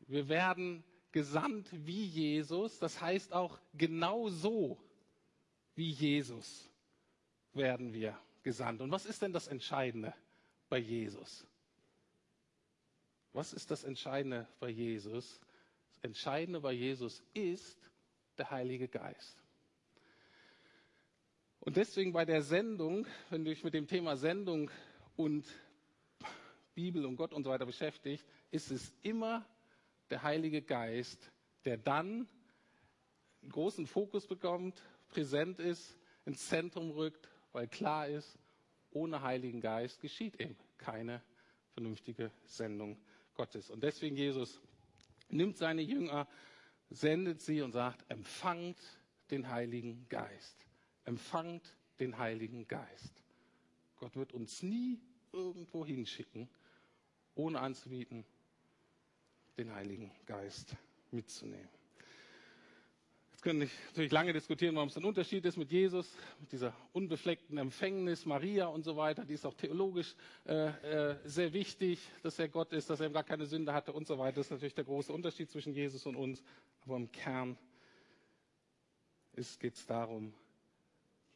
Wir 0.00 0.28
werden 0.28 0.84
gesandt 1.12 1.66
wie 1.72 2.04
Jesus, 2.04 2.78
das 2.78 3.00
heißt 3.00 3.32
auch 3.32 3.58
genau 3.72 4.28
so 4.28 4.78
wie 5.76 5.88
Jesus 5.88 6.70
werden 7.54 7.92
wir 7.92 8.18
gesandt. 8.42 8.80
Und 8.80 8.90
was 8.90 9.06
ist 9.06 9.22
denn 9.22 9.32
das 9.32 9.48
Entscheidende 9.48 10.14
bei 10.68 10.78
Jesus? 10.78 11.46
Was 13.32 13.52
ist 13.52 13.70
das 13.70 13.84
Entscheidende 13.84 14.46
bei 14.60 14.68
Jesus? 14.68 15.40
Das 15.88 15.98
Entscheidende 16.04 16.60
bei 16.60 16.72
Jesus 16.72 17.22
ist 17.32 17.78
der 18.38 18.50
Heilige 18.50 18.88
Geist. 18.88 19.42
Und 21.60 21.76
deswegen 21.76 22.12
bei 22.12 22.24
der 22.24 22.42
Sendung, 22.42 23.06
wenn 23.30 23.44
du 23.44 23.50
dich 23.50 23.64
mit 23.64 23.74
dem 23.74 23.86
Thema 23.86 24.16
Sendung 24.16 24.70
und 25.16 25.46
Bibel 26.74 27.06
und 27.06 27.16
Gott 27.16 27.32
und 27.32 27.44
so 27.44 27.50
weiter 27.50 27.66
beschäftigt, 27.66 28.24
ist 28.50 28.70
es 28.70 28.92
immer 29.02 29.46
der 30.10 30.22
Heilige 30.22 30.60
Geist, 30.60 31.30
der 31.64 31.78
dann 31.78 32.28
großen 33.48 33.86
Fokus 33.86 34.26
bekommt, 34.26 34.80
präsent 35.08 35.58
ist, 35.58 35.98
ins 36.26 36.48
Zentrum 36.48 36.90
rückt, 36.90 37.28
weil 37.54 37.68
klar 37.68 38.08
ist, 38.08 38.36
ohne 38.90 39.22
Heiligen 39.22 39.60
Geist 39.60 40.00
geschieht 40.00 40.38
eben 40.40 40.56
keine 40.76 41.22
vernünftige 41.72 42.30
Sendung 42.44 43.00
Gottes. 43.34 43.70
Und 43.70 43.82
deswegen 43.82 44.16
Jesus 44.16 44.60
nimmt 45.30 45.56
seine 45.56 45.80
Jünger, 45.80 46.28
sendet 46.90 47.40
sie 47.40 47.62
und 47.62 47.72
sagt, 47.72 48.04
empfangt 48.10 48.78
den 49.30 49.48
Heiligen 49.48 50.06
Geist. 50.08 50.66
Empfangt 51.04 51.76
den 52.00 52.18
Heiligen 52.18 52.66
Geist. 52.66 53.22
Gott 53.96 54.16
wird 54.16 54.32
uns 54.32 54.62
nie 54.62 55.00
irgendwo 55.32 55.86
hinschicken, 55.86 56.48
ohne 57.36 57.60
anzubieten, 57.60 58.24
den 59.56 59.72
Heiligen 59.72 60.10
Geist 60.26 60.76
mitzunehmen. 61.12 61.68
Können 63.44 63.60
ich 63.60 63.72
natürlich 63.88 64.10
lange 64.10 64.32
diskutieren, 64.32 64.74
warum 64.74 64.88
es 64.88 64.96
ein 64.96 65.04
Unterschied 65.04 65.44
ist 65.44 65.58
mit 65.58 65.70
Jesus, 65.70 66.10
mit 66.40 66.50
dieser 66.50 66.74
unbefleckten 66.94 67.58
Empfängnis, 67.58 68.24
Maria 68.24 68.68
und 68.68 68.84
so 68.84 68.96
weiter. 68.96 69.26
Die 69.26 69.34
ist 69.34 69.44
auch 69.44 69.52
theologisch 69.52 70.16
äh, 70.46 71.10
äh, 71.10 71.18
sehr 71.26 71.52
wichtig, 71.52 72.00
dass 72.22 72.38
er 72.38 72.48
Gott 72.48 72.72
ist, 72.72 72.88
dass 72.88 73.00
er 73.00 73.10
gar 73.10 73.22
keine 73.22 73.44
Sünde 73.44 73.74
hatte 73.74 73.92
und 73.92 74.06
so 74.06 74.16
weiter. 74.18 74.36
Das 74.36 74.46
ist 74.46 74.52
natürlich 74.52 74.72
der 74.72 74.84
große 74.84 75.12
Unterschied 75.12 75.50
zwischen 75.50 75.74
Jesus 75.74 76.06
und 76.06 76.16
uns. 76.16 76.42
Aber 76.86 76.96
im 76.96 77.12
Kern 77.12 77.58
geht 79.34 79.74
es 79.74 79.84
darum, 79.84 80.32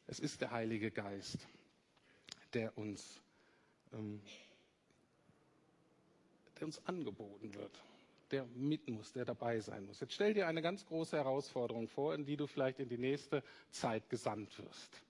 es 0.07 0.19
ist 0.19 0.41
der 0.41 0.49
Heilige 0.49 0.89
Geist, 0.89 1.47
der 2.55 2.75
uns, 2.75 3.21
ähm, 3.93 4.19
der 6.57 6.65
uns 6.65 6.83
angeboten 6.87 7.53
wird 7.53 7.83
der 8.31 8.45
mit 8.55 8.87
muss, 8.89 9.11
der 9.13 9.25
dabei 9.25 9.59
sein 9.59 9.85
muss. 9.85 9.99
Jetzt 9.99 10.13
stell 10.13 10.33
dir 10.33 10.47
eine 10.47 10.61
ganz 10.61 10.85
große 10.85 11.17
Herausforderung 11.17 11.87
vor, 11.87 12.13
in 12.13 12.25
die 12.25 12.37
du 12.37 12.47
vielleicht 12.47 12.79
in 12.79 12.89
die 12.89 12.97
nächste 12.97 13.43
Zeit 13.71 14.09
gesandt 14.09 14.57
wirst. 14.59 15.01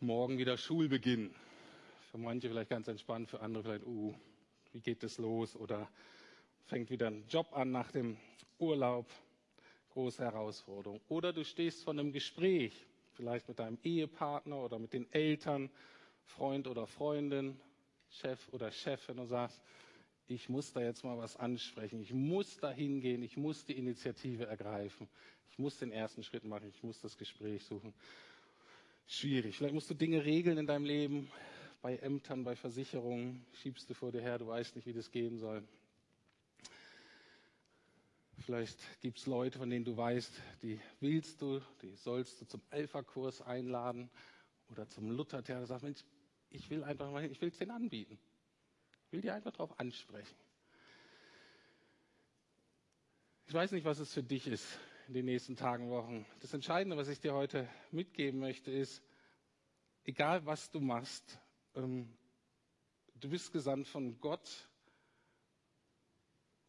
Morgen 0.00 0.38
wieder 0.38 0.56
Schulbeginn. 0.56 1.34
Für 2.10 2.18
manche 2.18 2.48
vielleicht 2.48 2.70
ganz 2.70 2.88
entspannt, 2.88 3.30
für 3.30 3.40
andere 3.40 3.62
vielleicht, 3.62 3.86
uh, 3.86 4.14
wie 4.72 4.80
geht 4.80 5.02
das 5.02 5.18
los? 5.18 5.56
Oder 5.56 5.88
fängt 6.66 6.90
wieder 6.90 7.06
ein 7.06 7.24
Job 7.28 7.46
an 7.52 7.70
nach 7.70 7.90
dem 7.92 8.16
Urlaub. 8.58 9.06
Große 9.92 10.24
Herausforderung. 10.24 11.00
Oder 11.08 11.32
du 11.32 11.44
stehst 11.44 11.84
vor 11.84 11.92
einem 11.92 12.12
Gespräch, 12.12 12.72
vielleicht 13.12 13.46
mit 13.48 13.58
deinem 13.58 13.78
Ehepartner 13.82 14.56
oder 14.56 14.78
mit 14.78 14.92
den 14.92 15.10
Eltern, 15.12 15.70
Freund 16.24 16.66
oder 16.66 16.86
Freundin, 16.86 17.60
Chef 18.08 18.48
oder 18.52 18.70
Chefin 18.70 19.18
und 19.18 19.26
sagst, 19.26 19.60
ich 20.34 20.48
muss 20.48 20.72
da 20.72 20.80
jetzt 20.80 21.04
mal 21.04 21.18
was 21.18 21.36
ansprechen, 21.36 22.00
ich 22.00 22.12
muss 22.12 22.58
da 22.58 22.70
hingehen, 22.70 23.22
ich 23.22 23.36
muss 23.36 23.64
die 23.64 23.76
Initiative 23.76 24.46
ergreifen, 24.46 25.08
ich 25.50 25.58
muss 25.58 25.78
den 25.78 25.92
ersten 25.92 26.22
Schritt 26.22 26.44
machen, 26.44 26.68
ich 26.68 26.82
muss 26.82 27.00
das 27.00 27.16
Gespräch 27.16 27.64
suchen. 27.64 27.92
Schwierig. 29.06 29.56
Vielleicht 29.56 29.74
musst 29.74 29.90
du 29.90 29.94
Dinge 29.94 30.24
regeln 30.24 30.58
in 30.58 30.66
deinem 30.66 30.84
Leben, 30.84 31.30
bei 31.82 31.96
Ämtern, 31.96 32.44
bei 32.44 32.54
Versicherungen, 32.54 33.44
schiebst 33.60 33.90
du 33.90 33.94
vor 33.94 34.12
dir 34.12 34.20
her, 34.20 34.38
du 34.38 34.46
weißt 34.46 34.76
nicht, 34.76 34.86
wie 34.86 34.92
das 34.92 35.10
gehen 35.10 35.38
soll. 35.38 35.62
Vielleicht 38.38 38.78
gibt 39.00 39.18
es 39.18 39.26
Leute, 39.26 39.58
von 39.58 39.68
denen 39.70 39.84
du 39.84 39.96
weißt, 39.96 40.32
die 40.62 40.80
willst 41.00 41.40
du, 41.42 41.60
die 41.82 41.94
sollst 41.94 42.40
du 42.40 42.46
zum 42.46 42.60
Alpha-Kurs 42.70 43.42
einladen 43.42 44.10
oder 44.68 44.88
zum 44.88 45.10
Luther-Theater. 45.10 45.66
Sag, 45.66 45.82
Mensch, 45.82 46.04
ich 46.50 46.68
will 46.70 46.82
einfach 46.82 47.10
mal, 47.10 47.24
ich 47.24 47.40
will 47.40 47.50
es 47.50 47.58
denen 47.58 47.70
anbieten. 47.70 48.18
Ich 49.12 49.16
will 49.16 49.20
dir 49.20 49.34
einfach 49.34 49.52
darauf 49.52 49.78
ansprechen. 49.78 50.34
Ich 53.44 53.52
weiß 53.52 53.72
nicht, 53.72 53.84
was 53.84 53.98
es 53.98 54.10
für 54.10 54.22
dich 54.22 54.46
ist 54.46 54.66
in 55.06 55.12
den 55.12 55.26
nächsten 55.26 55.54
Tagen, 55.54 55.90
Wochen. 55.90 56.24
Das 56.40 56.54
Entscheidende, 56.54 56.96
was 56.96 57.08
ich 57.08 57.20
dir 57.20 57.34
heute 57.34 57.68
mitgeben 57.90 58.40
möchte, 58.40 58.70
ist, 58.70 59.02
egal 60.04 60.46
was 60.46 60.70
du 60.70 60.80
machst, 60.80 61.38
ähm, 61.74 62.10
du 63.16 63.28
bist 63.28 63.52
gesandt 63.52 63.86
von 63.86 64.18
Gott 64.18 64.66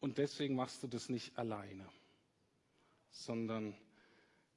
und 0.00 0.18
deswegen 0.18 0.54
machst 0.54 0.82
du 0.82 0.86
das 0.86 1.08
nicht 1.08 1.38
alleine, 1.38 1.88
sondern 3.08 3.74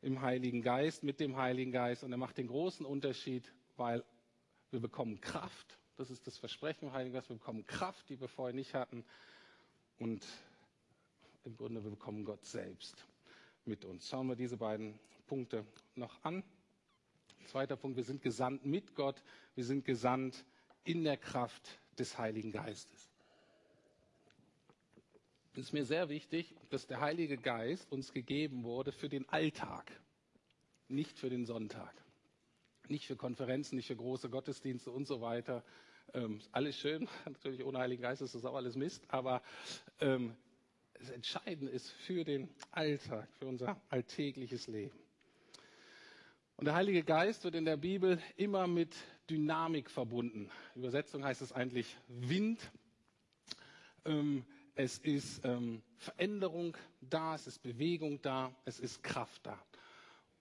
im 0.02 0.22
Heiligen 0.22 0.62
Geist, 0.62 1.04
mit 1.04 1.22
dem 1.22 1.38
Heiligen 1.38 1.72
Geist. 1.72 2.04
Und 2.04 2.12
er 2.12 2.18
macht 2.18 2.38
den 2.38 2.48
großen 2.48 2.86
Unterschied, 2.86 3.50
weil 3.78 4.04
wir 4.72 4.82
bekommen 4.82 5.22
Kraft 5.22 5.80
das 5.98 6.10
ist 6.12 6.26
das 6.28 6.38
Versprechen 6.38 6.86
im 6.86 6.94
Heiligen 6.94 7.14
Geist. 7.14 7.30
Wir 7.30 7.36
bekommen 7.38 7.66
Kraft, 7.66 8.08
die 8.10 8.20
wir 8.22 8.28
vorher 8.28 8.54
nicht 8.54 8.74
hatten. 8.76 9.04
Und 10.00 10.26
im 11.44 11.58
Grunde, 11.58 11.84
wir 11.84 11.90
bekommen 11.92 12.24
Gott 12.24 12.46
selbst 12.46 13.06
mit 13.66 13.84
uns. 13.84 14.08
Schauen 14.08 14.28
wir 14.28 14.36
diese 14.36 14.58
beiden 14.58 14.98
Punkte 15.26 15.66
noch 15.96 16.24
an. 16.24 16.44
Zweiter 17.48 17.76
Punkt, 17.76 17.98
wir 17.98 18.04
sind 18.04 18.22
gesandt 18.22 18.66
mit 18.66 18.94
Gott. 18.96 19.22
Wir 19.56 19.66
sind 19.66 19.86
gesandt 19.86 20.46
in 20.84 21.04
der 21.04 21.18
Kraft 21.18 21.80
des 21.98 22.18
Heiligen 22.18 22.52
Geistes. 22.52 23.10
Es 25.54 25.64
ist 25.64 25.74
mir 25.74 25.86
sehr 25.86 26.10
wichtig, 26.10 26.54
dass 26.70 26.86
der 26.86 27.02
Heilige 27.02 27.38
Geist 27.38 27.92
uns 27.92 28.14
gegeben 28.14 28.64
wurde 28.64 28.92
für 28.92 29.10
den 29.10 29.28
Alltag, 29.30 29.92
nicht 30.88 31.18
für 31.18 31.30
den 31.32 31.46
Sonntag. 31.48 31.92
Nicht 32.90 33.08
für 33.08 33.16
Konferenzen, 33.16 33.76
nicht 33.76 33.88
für 33.88 33.96
große 33.96 34.30
Gottesdienste 34.30 34.92
und 34.92 35.08
so 35.08 35.20
weiter, 35.20 35.64
ähm, 36.14 36.40
alles 36.52 36.78
schön, 36.78 37.08
natürlich 37.26 37.64
ohne 37.64 37.80
Heiligen 37.80 38.02
Geist 38.02 38.22
ist 38.22 38.36
das 38.36 38.46
auch 38.46 38.56
alles 38.56 38.76
Mist, 38.76 39.04
aber 39.10 39.42
ähm, 40.00 40.36
das 40.94 41.10
Entscheidende 41.10 41.72
ist 41.72 41.92
für 41.92 42.24
den 42.24 42.50
Alltag, 42.72 43.28
für 43.38 43.46
unser 43.46 43.80
alltägliches 43.90 44.68
Leben. 44.68 44.98
Und 46.56 46.66
der 46.66 46.74
Heilige 46.74 47.04
Geist 47.04 47.44
wird 47.44 47.54
in 47.54 47.66
der 47.66 47.78
Bibel 47.78 48.20
immer 48.36 48.66
mit 48.66 48.96
Dynamik 49.30 49.92
verbunden. 49.92 50.50
Übersetzung 50.76 51.24
heißt 51.24 51.44
es 51.44 51.52
eigentlich 51.52 51.96
Wind. 52.08 52.60
Ähm, 54.06 54.44
es 54.74 54.98
ist 55.00 55.46
ähm, 55.46 55.84
Veränderung 55.98 56.76
da, 57.02 57.36
es 57.36 57.46
ist 57.46 57.60
Bewegung 57.62 58.22
da, 58.22 58.56
es 58.66 58.80
ist 58.80 59.04
Kraft 59.04 59.46
da. 59.46 59.62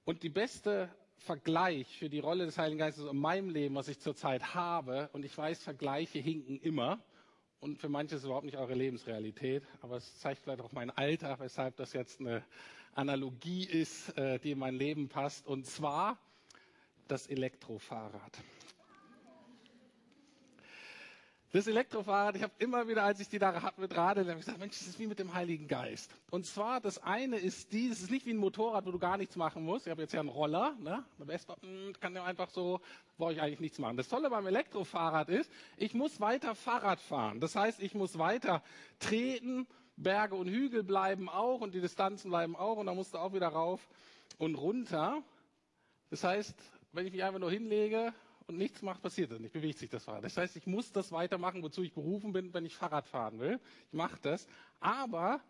Und 0.04 0.22
die 0.22 0.30
beste 0.30 0.88
Vergleich 1.18 1.98
für 1.98 2.08
die 2.08 2.18
Rolle 2.20 2.44
des 2.46 2.58
Heiligen 2.58 2.78
Geistes 2.78 3.04
in 3.10 3.16
meinem 3.16 3.50
Leben, 3.50 3.74
was 3.74 3.88
ich 3.88 3.98
zurzeit 3.98 4.54
habe, 4.54 5.08
und 5.12 5.24
ich 5.24 5.36
weiß, 5.36 5.62
Vergleiche 5.62 6.18
hinken 6.18 6.58
immer, 6.60 7.00
und 7.60 7.78
für 7.78 7.88
manche 7.88 8.14
ist 8.14 8.20
es 8.20 8.26
überhaupt 8.26 8.44
nicht 8.44 8.58
eure 8.58 8.74
Lebensrealität, 8.74 9.64
aber 9.80 9.96
es 9.96 10.18
zeigt 10.20 10.42
vielleicht 10.42 10.60
auch 10.60 10.72
mein 10.72 10.90
Alter, 10.90 11.38
weshalb 11.40 11.76
das 11.76 11.92
jetzt 11.94 12.20
eine 12.20 12.44
Analogie 12.94 13.64
ist, 13.64 14.16
äh, 14.16 14.38
die 14.38 14.52
in 14.52 14.58
mein 14.58 14.74
Leben 14.74 15.08
passt, 15.08 15.46
und 15.46 15.66
zwar 15.66 16.18
das 17.08 17.26
Elektrofahrrad. 17.26 18.38
Das 21.56 21.66
Elektrofahrrad, 21.66 22.36
ich 22.36 22.42
habe 22.42 22.52
immer 22.58 22.86
wieder, 22.86 23.02
als 23.02 23.18
ich 23.18 23.30
die 23.30 23.38
da 23.38 23.72
mit 23.78 23.96
radel, 23.96 24.28
habe 24.28 24.38
ich 24.38 24.44
gesagt, 24.44 24.58
Mensch, 24.58 24.78
das 24.78 24.88
ist 24.88 24.98
wie 24.98 25.06
mit 25.06 25.18
dem 25.18 25.32
Heiligen 25.32 25.68
Geist. 25.68 26.14
Und 26.30 26.44
zwar, 26.44 26.82
das 26.82 27.02
eine 27.02 27.38
ist 27.38 27.72
die, 27.72 27.88
es 27.88 28.02
ist 28.02 28.10
nicht 28.10 28.26
wie 28.26 28.34
ein 28.34 28.36
Motorrad, 28.36 28.84
wo 28.84 28.90
du 28.90 28.98
gar 28.98 29.16
nichts 29.16 29.36
machen 29.36 29.64
musst. 29.64 29.86
Ich 29.86 29.90
habe 29.90 30.02
jetzt 30.02 30.12
ja 30.12 30.20
einen 30.20 30.28
Roller, 30.28 30.76
ne? 30.78 31.02
Eine 31.16 31.26
Vespa, 31.26 31.56
hm, 31.62 31.94
kann 31.98 32.14
ja 32.14 32.24
einfach 32.24 32.50
so, 32.50 32.82
brauche 33.16 33.32
ich 33.32 33.40
eigentlich 33.40 33.60
nichts 33.60 33.78
machen. 33.78 33.96
Das 33.96 34.08
Tolle 34.08 34.28
beim 34.28 34.46
Elektrofahrrad 34.46 35.30
ist, 35.30 35.50
ich 35.78 35.94
muss 35.94 36.20
weiter 36.20 36.54
Fahrrad 36.54 37.00
fahren. 37.00 37.40
Das 37.40 37.56
heißt, 37.56 37.80
ich 37.80 37.94
muss 37.94 38.18
weiter 38.18 38.62
treten, 38.98 39.66
Berge 39.96 40.34
und 40.34 40.48
Hügel 40.48 40.82
bleiben 40.82 41.30
auch 41.30 41.62
und 41.62 41.72
die 41.72 41.80
Distanzen 41.80 42.28
bleiben 42.28 42.54
auch 42.54 42.76
und 42.76 42.84
dann 42.84 42.96
musst 42.96 43.14
du 43.14 43.18
auch 43.18 43.32
wieder 43.32 43.48
rauf 43.48 43.88
und 44.36 44.56
runter. 44.56 45.22
Das 46.10 46.22
heißt, 46.22 46.54
wenn 46.92 47.06
ich 47.06 47.12
mich 47.12 47.24
einfach 47.24 47.40
nur 47.40 47.50
hinlege, 47.50 48.12
und 48.46 48.58
nichts 48.58 48.82
macht, 48.82 49.02
passiert 49.02 49.30
das 49.32 49.40
nicht, 49.40 49.52
bewegt 49.52 49.78
sich 49.78 49.90
das 49.90 50.04
Fahrrad. 50.04 50.24
Das 50.24 50.36
heißt, 50.36 50.56
ich 50.56 50.66
muss 50.66 50.92
das 50.92 51.10
weitermachen, 51.12 51.62
wozu 51.62 51.82
ich 51.82 51.92
berufen 51.92 52.32
bin, 52.32 52.54
wenn 52.54 52.64
ich 52.64 52.76
Fahrrad 52.76 53.08
fahren 53.08 53.40
will. 53.40 53.60
Ich 53.88 53.92
mache 53.92 54.18
das. 54.22 54.46
Aber 54.80 55.40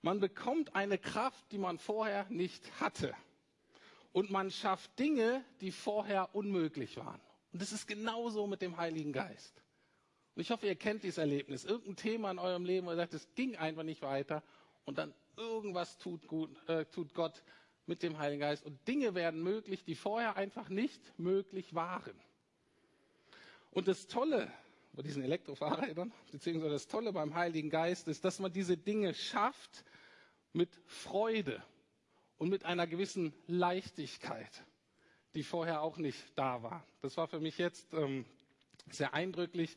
man 0.00 0.20
bekommt 0.20 0.74
eine 0.74 0.98
Kraft, 0.98 1.52
die 1.52 1.58
man 1.58 1.78
vorher 1.78 2.26
nicht 2.30 2.80
hatte. 2.80 3.14
Und 4.12 4.30
man 4.30 4.50
schafft 4.50 4.98
Dinge, 4.98 5.44
die 5.60 5.72
vorher 5.72 6.34
unmöglich 6.34 6.96
waren. 6.96 7.20
Und 7.52 7.60
das 7.60 7.72
ist 7.72 7.86
genauso 7.86 8.46
mit 8.46 8.62
dem 8.62 8.76
Heiligen 8.76 9.12
Geist. 9.12 9.62
Und 10.34 10.42
ich 10.42 10.50
hoffe, 10.50 10.66
ihr 10.66 10.76
kennt 10.76 11.02
dieses 11.02 11.18
Erlebnis. 11.18 11.64
Irgendein 11.64 11.96
Thema 11.96 12.30
in 12.30 12.38
eurem 12.38 12.64
Leben, 12.64 12.86
wo 12.86 12.90
ihr 12.90 12.96
sagt, 12.96 13.12
es 13.12 13.28
ging 13.34 13.56
einfach 13.56 13.82
nicht 13.82 14.02
weiter. 14.02 14.42
Und 14.84 14.96
dann 14.96 15.12
irgendwas 15.36 15.98
tut, 15.98 16.26
gut, 16.26 16.50
äh, 16.68 16.86
tut 16.86 17.12
Gott 17.12 17.42
mit 17.86 18.02
dem 18.02 18.18
Heiligen 18.18 18.40
Geist. 18.40 18.64
Und 18.64 18.86
Dinge 18.88 19.14
werden 19.14 19.42
möglich, 19.42 19.84
die 19.84 19.94
vorher 19.94 20.36
einfach 20.36 20.68
nicht 20.68 21.18
möglich 21.18 21.74
waren. 21.74 22.18
Und 23.70 23.88
das 23.88 24.06
Tolle 24.06 24.50
bei 24.92 25.02
diesen 25.02 25.22
Elektrofahrrädern, 25.22 26.12
beziehungsweise 26.32 26.72
das 26.72 26.88
Tolle 26.88 27.12
beim 27.12 27.34
Heiligen 27.34 27.70
Geist 27.70 28.08
ist, 28.08 28.24
dass 28.24 28.38
man 28.40 28.52
diese 28.52 28.76
Dinge 28.76 29.14
schafft 29.14 29.84
mit 30.52 30.70
Freude 30.86 31.62
und 32.38 32.48
mit 32.48 32.64
einer 32.64 32.86
gewissen 32.86 33.32
Leichtigkeit, 33.46 34.64
die 35.34 35.42
vorher 35.44 35.82
auch 35.82 35.98
nicht 35.98 36.18
da 36.36 36.62
war. 36.62 36.84
Das 37.02 37.16
war 37.16 37.28
für 37.28 37.40
mich 37.40 37.58
jetzt 37.58 37.92
ähm, 37.94 38.24
sehr 38.90 39.14
eindrücklich, 39.14 39.76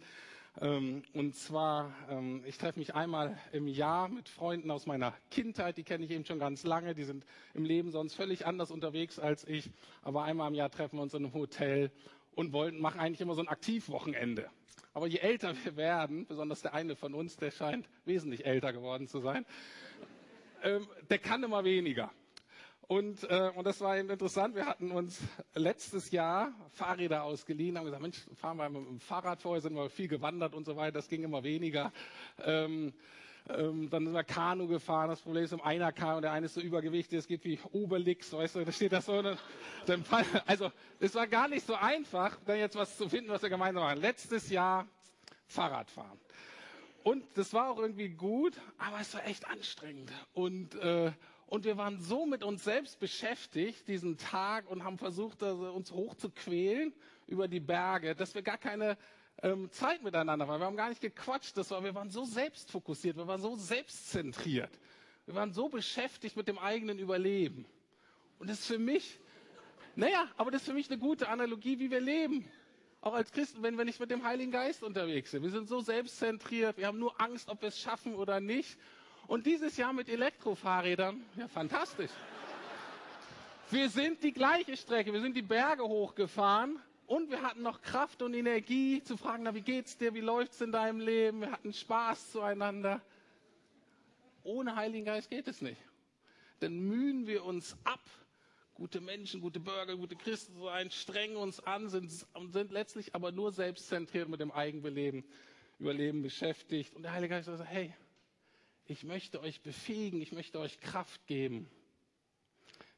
Ähm, 0.60 1.04
und 1.14 1.34
zwar, 1.36 1.94
ähm, 2.10 2.44
ich 2.46 2.58
treffe 2.58 2.78
mich 2.80 2.94
einmal 2.94 3.38
im 3.54 3.68
Jahr 3.70 4.10
mit 4.10 4.28
Freunden 4.28 4.70
aus 4.70 4.86
meiner 4.86 5.14
Kindheit, 5.30 5.78
die 5.78 5.84
kenne 5.84 6.04
ich 6.04 6.12
eben 6.12 6.26
schon 6.26 6.40
ganz 6.40 6.64
lange, 6.64 6.94
die 6.94 7.06
sind 7.06 7.26
im 7.54 7.64
Leben 7.64 7.92
sonst 7.92 8.16
völlig 8.16 8.46
anders 8.46 8.70
unterwegs 8.70 9.18
als 9.18 9.48
ich, 9.48 9.72
aber 10.02 10.24
einmal 10.24 10.50
im 10.50 10.56
Jahr 10.56 10.70
treffen 10.70 10.98
wir 10.98 11.04
uns 11.04 11.14
in 11.14 11.24
einem 11.24 11.34
Hotel 11.34 11.90
und 12.36 12.54
wollen, 12.54 12.80
machen 12.80 13.00
eigentlich 13.00 13.22
immer 13.22 13.36
so 13.36 13.42
ein 13.42 13.48
Aktivwochenende. 13.48 14.50
Aber 14.94 15.08
je 15.08 15.20
älter 15.20 15.56
wir 15.64 15.76
werden, 15.78 16.26
besonders 16.26 16.62
der 16.62 16.74
eine 16.74 16.96
von 16.96 17.14
uns, 17.14 17.38
der 17.38 17.52
scheint 17.52 17.88
wesentlich 18.06 18.46
älter 18.46 18.74
geworden 18.74 19.08
zu 19.08 19.20
sein, 19.20 19.46
ähm, 20.64 20.88
der 21.10 21.20
kann 21.20 21.44
immer 21.44 21.64
weniger. 21.64 22.12
Und, 22.88 23.24
äh, 23.30 23.52
und 23.56 23.66
das 23.66 23.80
war 23.80 23.98
eben 23.98 24.10
interessant. 24.10 24.54
Wir 24.54 24.66
hatten 24.66 24.92
uns 24.92 25.22
letztes 25.54 26.12
Jahr 26.12 26.54
Fahrräder 26.74 27.24
ausgeliehen, 27.24 27.78
haben 27.78 27.86
gesagt, 27.86 28.02
Mensch, 28.02 28.26
fahren 28.36 28.58
wir 28.58 28.70
mit 28.70 28.86
dem 28.86 29.00
Fahrrad 29.00 29.42
vorher, 29.42 29.62
sind 29.62 29.76
wir 29.76 29.90
viel 29.90 30.10
gewandert 30.10 30.54
und 30.54 30.66
so 30.66 30.76
weiter. 30.76 30.94
Das 30.94 31.08
ging 31.08 31.24
immer 31.24 31.44
weniger. 31.44 31.94
Ähm, 32.44 32.94
ähm, 33.50 33.90
dann 33.90 34.06
sind 34.06 34.14
wir 34.14 34.24
Kanu 34.24 34.68
gefahren. 34.68 35.10
Das 35.10 35.22
Problem 35.22 35.44
ist, 35.44 35.54
um 35.54 35.62
einer 35.62 35.92
Kanu, 35.92 36.22
der 36.22 36.32
eine 36.32 36.46
ist 36.46 36.54
so 36.54 36.62
übergewichtig, 36.62 37.20
es 37.20 37.28
geht 37.28 37.44
wie 37.44 37.60
Obelix, 37.72 38.32
weißt 38.32 38.56
du, 38.56 38.66
da 38.66 38.72
steht 38.72 38.92
das 38.92 39.06
so. 39.06 39.22
Dann, 39.22 40.06
also, 40.46 40.72
es 41.00 41.16
war 41.16 41.28
gar 41.28 41.48
nicht 41.48 41.66
so 41.66 41.76
einfach, 41.76 42.38
da 42.46 42.56
jetzt 42.56 42.76
was 42.76 42.98
zu 42.98 43.10
finden, 43.10 43.30
was 43.30 43.42
wir 43.42 43.50
gemeinsam 43.50 43.84
machen. 43.84 44.00
Letztes 44.00 44.50
Jahr 44.50 44.88
Fahrradfahren. 45.48 46.20
Und 47.04 47.24
das 47.36 47.54
war 47.54 47.70
auch 47.70 47.80
irgendwie 47.80 48.10
gut, 48.10 48.54
aber 48.78 49.00
es 49.00 49.14
war 49.14 49.26
echt 49.26 49.48
anstrengend. 49.48 50.12
Und, 50.34 50.76
äh, 50.76 51.12
und 51.48 51.66
wir 51.66 51.76
waren 51.76 52.00
so 52.00 52.26
mit 52.26 52.44
uns 52.44 52.64
selbst 52.64 53.00
beschäftigt 53.00 53.88
diesen 53.88 54.18
Tag 54.18 54.70
und 54.70 54.84
haben 54.84 54.98
versucht, 54.98 55.42
uns 55.42 55.92
hochzuquälen 55.92 56.94
über 57.28 57.48
die 57.48 57.60
Berge, 57.60 58.16
dass 58.16 58.36
wir 58.36 58.44
gar 58.44 58.58
keine 58.58 58.98
ähm, 59.44 59.72
Zeit 59.72 60.04
miteinander 60.04 60.48
waren. 60.48 60.60
Wir 60.60 60.66
haben 60.66 60.76
gar 60.76 60.90
nicht 60.90 61.02
gequatscht. 61.02 61.58
Das 61.58 61.72
war, 61.72 61.84
wir 61.84 61.96
waren 61.96 62.10
so 62.10 62.26
selbstfokussiert, 62.26 63.18
wir 63.18 63.28
waren 63.28 63.42
so 63.42 63.56
selbstzentriert. 63.56 64.72
Wir 65.26 65.36
waren 65.36 65.54
so 65.54 65.70
beschäftigt 65.70 66.36
mit 66.36 66.48
dem 66.48 66.58
eigenen 66.58 67.00
Überleben. 67.00 67.66
Und 68.40 68.50
das 68.50 68.60
ist 68.60 68.68
für 68.68 68.80
mich, 68.80 69.20
naja, 69.96 70.28
aber 70.38 70.52
das 70.52 70.62
ist 70.62 70.68
für 70.68 70.74
mich 70.74 70.90
eine 70.90 71.00
gute 71.00 71.30
Analogie, 71.30 71.80
wie 71.80 71.92
wir 71.92 72.02
leben. 72.02 72.50
Auch 73.02 73.14
als 73.14 73.32
Christen, 73.32 73.64
wenn 73.64 73.78
wir 73.78 73.86
nicht 73.86 74.00
mit 74.00 74.12
dem 74.12 74.24
Heiligen 74.24 74.52
Geist 74.52 74.84
unterwegs 74.84 75.32
sind. 75.32 75.44
Wir 75.44 75.50
sind 75.50 75.68
so 75.68 75.82
selbstzentriert, 75.82 76.78
wir 76.78 76.88
haben 76.88 77.00
nur 77.00 77.20
Angst, 77.20 77.50
ob 77.50 77.62
wir 77.62 77.70
es 77.70 77.80
schaffen 77.80 78.16
oder 78.16 78.40
nicht. 78.40 78.78
Und 79.28 79.46
dieses 79.46 79.78
Jahr 79.78 79.94
mit 79.94 80.10
Elektrofahrrädern, 80.10 81.24
ja, 81.36 81.48
fantastisch. 81.48 82.12
Wir 83.72 83.90
sind 83.90 84.22
die 84.24 84.34
gleiche 84.34 84.76
Strecke, 84.76 85.14
wir 85.14 85.22
sind 85.22 85.36
die 85.36 85.42
Berge 85.42 85.84
hochgefahren 85.84 86.80
und 87.12 87.30
wir 87.30 87.42
hatten 87.42 87.62
noch 87.62 87.82
Kraft 87.82 88.22
und 88.22 88.34
Energie 88.34 89.04
zu 89.04 89.18
fragen, 89.18 89.44
na, 89.44 89.54
wie 89.54 89.60
geht's 89.62 89.98
dir, 89.98 90.14
wie 90.14 90.22
läuft's 90.22 90.62
in 90.62 90.72
deinem 90.72 91.02
Leben? 91.02 91.42
Wir 91.42 91.52
hatten 91.52 91.74
Spaß 91.74 92.32
zueinander. 92.32 93.02
Ohne 94.44 94.78
Heiligen 94.78 95.04
Geist 95.04 95.30
geht 95.30 95.50
es 95.50 95.62
nicht. 95.62 95.82
Dann 96.62 96.80
mühen 96.80 97.28
wir 97.28 97.44
uns 97.44 97.76
ab, 97.84 98.00
gute 98.76 99.02
Menschen, 99.02 99.42
gute 99.42 99.60
Bürger, 99.60 99.98
gute 99.98 100.16
Christen 100.16 100.54
zu 100.54 100.64
sein, 100.64 100.90
strengen 100.90 101.36
uns 101.36 101.60
an, 101.60 101.90
sind, 101.90 102.10
sind 102.54 102.72
letztlich 102.72 103.14
aber 103.14 103.34
nur 103.34 103.52
selbstzentriert 103.52 104.30
mit 104.30 104.40
dem 104.40 104.52
Eigenbeleben, 104.54 105.26
Überleben 105.80 106.22
beschäftigt. 106.22 106.96
Und 106.96 107.04
der 107.04 107.12
Heilige 107.12 107.34
Geist 107.34 107.48
sagt, 107.48 107.70
hey, 107.70 107.94
ich 108.86 109.04
möchte 109.04 109.42
euch 109.42 109.60
befähigen, 109.60 110.22
ich 110.22 110.32
möchte 110.32 110.60
euch 110.60 110.80
Kraft 110.80 111.28
geben, 111.28 111.70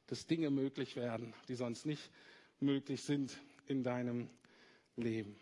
dass 0.05 0.27
Dinge 0.27 0.51
möglich 0.51 0.95
werden, 0.95 1.33
die 1.47 1.55
sonst 1.55 1.87
nicht 1.87 2.11
möglich 2.59 3.01
sind 3.01 3.35
in 3.67 3.83
deinem 3.83 4.29
Leben. 4.95 5.35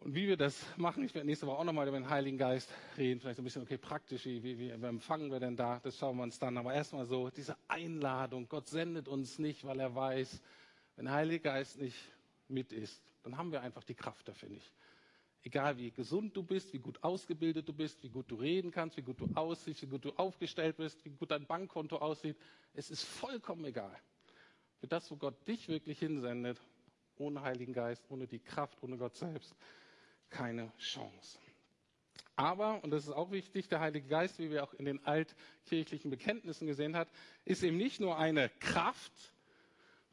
Und 0.00 0.14
wie 0.14 0.28
wir 0.28 0.36
das 0.36 0.64
machen, 0.76 1.02
ich 1.02 1.14
werde 1.14 1.26
nächste 1.26 1.48
Woche 1.48 1.58
auch 1.58 1.64
nochmal 1.64 1.88
über 1.88 1.98
den 1.98 2.08
Heiligen 2.08 2.38
Geist 2.38 2.72
reden, 2.96 3.18
vielleicht 3.18 3.40
ein 3.40 3.44
bisschen, 3.44 3.62
okay, 3.62 3.76
praktisch, 3.76 4.24
wie, 4.24 4.40
wie, 4.40 4.56
wie 4.56 4.70
empfangen 4.70 5.32
wir 5.32 5.40
denn 5.40 5.56
da, 5.56 5.80
das 5.82 5.98
schauen 5.98 6.16
wir 6.16 6.22
uns 6.22 6.38
dann. 6.38 6.56
Aber 6.58 6.72
erstmal 6.72 7.06
so, 7.06 7.28
diese 7.28 7.56
Einladung, 7.66 8.48
Gott 8.48 8.68
sendet 8.68 9.08
uns 9.08 9.40
nicht, 9.40 9.64
weil 9.64 9.80
er 9.80 9.96
weiß, 9.96 10.40
wenn 10.94 11.06
der 11.06 11.14
Heilige 11.14 11.40
Geist 11.40 11.80
nicht 11.80 11.96
mit 12.46 12.72
ist, 12.72 13.02
dann 13.24 13.36
haben 13.36 13.50
wir 13.50 13.62
einfach 13.62 13.82
die 13.82 13.96
Kraft 13.96 14.28
dafür 14.28 14.48
nicht. 14.48 14.70
Egal 15.42 15.76
wie 15.76 15.90
gesund 15.90 16.36
du 16.36 16.42
bist, 16.44 16.72
wie 16.72 16.78
gut 16.78 17.02
ausgebildet 17.02 17.68
du 17.68 17.72
bist, 17.72 18.02
wie 18.02 18.08
gut 18.08 18.30
du 18.30 18.36
reden 18.36 18.70
kannst, 18.70 18.96
wie 18.96 19.02
gut 19.02 19.20
du 19.20 19.28
aussiehst, 19.34 19.82
wie 19.82 19.86
gut 19.86 20.04
du 20.04 20.12
aufgestellt 20.12 20.76
bist, 20.76 21.04
wie 21.04 21.10
gut 21.10 21.32
dein 21.32 21.46
Bankkonto 21.46 21.98
aussieht. 21.98 22.36
Es 22.74 22.90
ist 22.90 23.02
vollkommen 23.02 23.64
egal. 23.64 23.96
Für 24.86 24.90
das, 24.90 25.10
wo 25.10 25.16
Gott 25.16 25.48
dich 25.48 25.66
wirklich 25.66 25.98
hinsendet, 25.98 26.60
ohne 27.18 27.42
Heiligen 27.42 27.72
Geist, 27.72 28.04
ohne 28.08 28.28
die 28.28 28.38
Kraft, 28.38 28.84
ohne 28.84 28.96
Gott 28.96 29.16
selbst, 29.16 29.52
keine 30.30 30.72
Chance. 30.78 31.40
Aber, 32.36 32.84
und 32.84 32.92
das 32.92 33.02
ist 33.02 33.12
auch 33.12 33.32
wichtig, 33.32 33.66
der 33.66 33.80
Heilige 33.80 34.06
Geist, 34.06 34.38
wie 34.38 34.48
wir 34.48 34.62
auch 34.62 34.72
in 34.74 34.84
den 34.84 35.04
altkirchlichen 35.04 36.08
Bekenntnissen 36.08 36.68
gesehen 36.68 36.94
haben, 36.94 37.10
ist 37.44 37.64
eben 37.64 37.76
nicht 37.76 37.98
nur 37.98 38.16
eine 38.16 38.48
Kraft, 38.60 39.34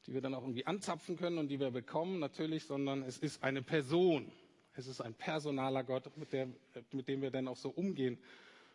die 0.08 0.16
wir 0.16 0.22
dann 0.22 0.34
auch 0.34 0.42
irgendwie 0.42 0.66
anzapfen 0.66 1.18
können 1.18 1.38
und 1.38 1.50
die 1.50 1.60
wir 1.60 1.70
bekommen, 1.70 2.18
natürlich, 2.18 2.66
sondern 2.66 3.04
es 3.04 3.20
ist 3.20 3.44
eine 3.44 3.62
Person. 3.62 4.32
Es 4.74 4.88
ist 4.88 5.02
ein 5.02 5.14
personaler 5.14 5.84
Gott, 5.84 6.18
mit, 6.18 6.34
der, 6.34 6.48
mit 6.92 7.08
dem 7.08 7.22
wir 7.22 7.30
dann 7.30 7.48
auch 7.48 7.58
so 7.58 7.70
umgehen 7.70 8.18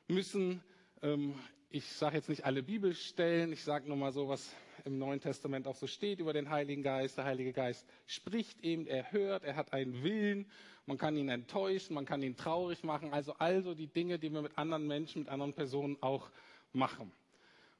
müssen. 0.06 0.62
Ähm, 1.02 1.34
ich 1.70 1.92
sage 1.92 2.14
jetzt 2.14 2.28
nicht 2.28 2.44
alle 2.44 2.62
Bibelstellen, 2.62 3.52
ich 3.52 3.64
sage 3.64 3.88
nur 3.88 3.96
mal 3.96 4.12
so, 4.12 4.28
was 4.28 4.48
im 4.84 4.98
Neuen 4.98 5.20
Testament 5.20 5.66
auch 5.66 5.74
so 5.74 5.86
steht 5.86 6.20
über 6.20 6.32
den 6.32 6.50
Heiligen 6.50 6.82
Geist. 6.82 7.18
Der 7.18 7.24
Heilige 7.24 7.52
Geist 7.52 7.86
spricht 8.06 8.64
eben, 8.64 8.86
er 8.86 9.12
hört, 9.12 9.44
er 9.44 9.56
hat 9.56 9.72
einen 9.72 10.02
Willen, 10.02 10.46
man 10.86 10.98
kann 10.98 11.16
ihn 11.16 11.28
enttäuschen, 11.28 11.94
man 11.94 12.06
kann 12.06 12.22
ihn 12.22 12.36
traurig 12.36 12.82
machen. 12.84 13.12
Also 13.12 13.34
also 13.34 13.74
die 13.74 13.88
Dinge, 13.88 14.18
die 14.18 14.32
wir 14.32 14.42
mit 14.42 14.56
anderen 14.56 14.86
Menschen, 14.86 15.22
mit 15.22 15.28
anderen 15.28 15.52
Personen 15.52 15.96
auch 16.00 16.30
machen. 16.72 17.12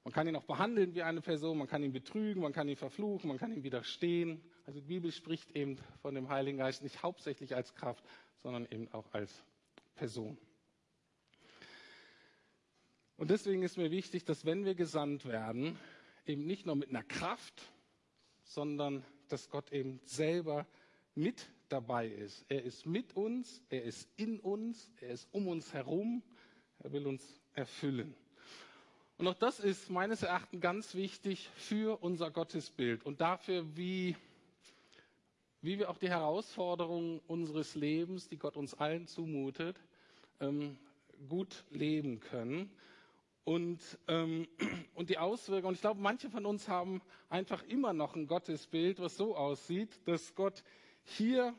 Man 0.04 0.12
kann 0.12 0.26
ihn 0.26 0.36
auch 0.36 0.44
behandeln 0.44 0.94
wie 0.94 1.02
eine 1.02 1.20
Person, 1.20 1.58
man 1.58 1.68
kann 1.68 1.82
ihn 1.82 1.92
betrügen, 1.92 2.42
man 2.42 2.52
kann 2.52 2.68
ihn 2.68 2.76
verfluchen, 2.76 3.28
man 3.28 3.38
kann 3.38 3.52
ihm 3.52 3.62
widerstehen. 3.62 4.40
Also 4.66 4.80
die 4.80 4.86
Bibel 4.86 5.12
spricht 5.12 5.54
eben 5.56 5.76
von 6.00 6.14
dem 6.14 6.28
Heiligen 6.28 6.58
Geist 6.58 6.82
nicht 6.82 7.02
hauptsächlich 7.02 7.54
als 7.54 7.74
Kraft, 7.74 8.04
sondern 8.38 8.66
eben 8.70 8.88
auch 8.92 9.12
als 9.12 9.42
Person. 9.96 10.38
Und 13.18 13.30
deswegen 13.30 13.62
ist 13.64 13.76
mir 13.76 13.90
wichtig, 13.90 14.24
dass 14.24 14.44
wenn 14.44 14.64
wir 14.64 14.76
gesandt 14.76 15.26
werden, 15.26 15.76
eben 16.28 16.46
nicht 16.46 16.66
nur 16.66 16.76
mit 16.76 16.90
einer 16.90 17.02
Kraft, 17.02 17.62
sondern 18.44 19.04
dass 19.28 19.50
Gott 19.50 19.72
eben 19.72 20.00
selber 20.04 20.66
mit 21.14 21.48
dabei 21.68 22.08
ist. 22.08 22.44
Er 22.48 22.62
ist 22.62 22.86
mit 22.86 23.14
uns, 23.16 23.62
er 23.68 23.82
ist 23.82 24.08
in 24.16 24.40
uns, 24.40 24.90
er 25.00 25.10
ist 25.10 25.28
um 25.32 25.48
uns 25.48 25.72
herum, 25.72 26.22
er 26.78 26.92
will 26.92 27.06
uns 27.06 27.40
erfüllen. 27.54 28.14
Und 29.18 29.26
auch 29.26 29.34
das 29.34 29.58
ist 29.58 29.90
meines 29.90 30.22
Erachtens 30.22 30.60
ganz 30.60 30.94
wichtig 30.94 31.50
für 31.56 32.02
unser 32.02 32.30
Gottesbild 32.30 33.04
und 33.04 33.20
dafür, 33.20 33.76
wie 33.76 34.16
wie 35.60 35.78
wir 35.78 35.90
auch 35.90 35.98
die 35.98 36.08
Herausforderungen 36.08 37.20
unseres 37.26 37.74
Lebens, 37.74 38.28
die 38.28 38.38
Gott 38.38 38.56
uns 38.56 38.74
allen 38.74 39.06
zumutet, 39.06 39.76
ähm, 40.40 40.78
gut 41.28 41.64
leben 41.70 42.20
können. 42.20 42.70
Und, 43.48 43.80
ähm, 44.08 44.46
und 44.94 45.08
die 45.08 45.16
Auswirkungen, 45.16 45.74
ich 45.74 45.80
glaube, 45.80 46.02
manche 46.02 46.28
von 46.28 46.44
uns 46.44 46.68
haben 46.68 47.00
einfach 47.30 47.62
immer 47.62 47.94
noch 47.94 48.14
ein 48.14 48.26
Gottesbild, 48.26 49.00
was 49.00 49.16
so 49.16 49.34
aussieht, 49.34 50.06
dass 50.06 50.34
Gott 50.34 50.62
hier 51.02 51.54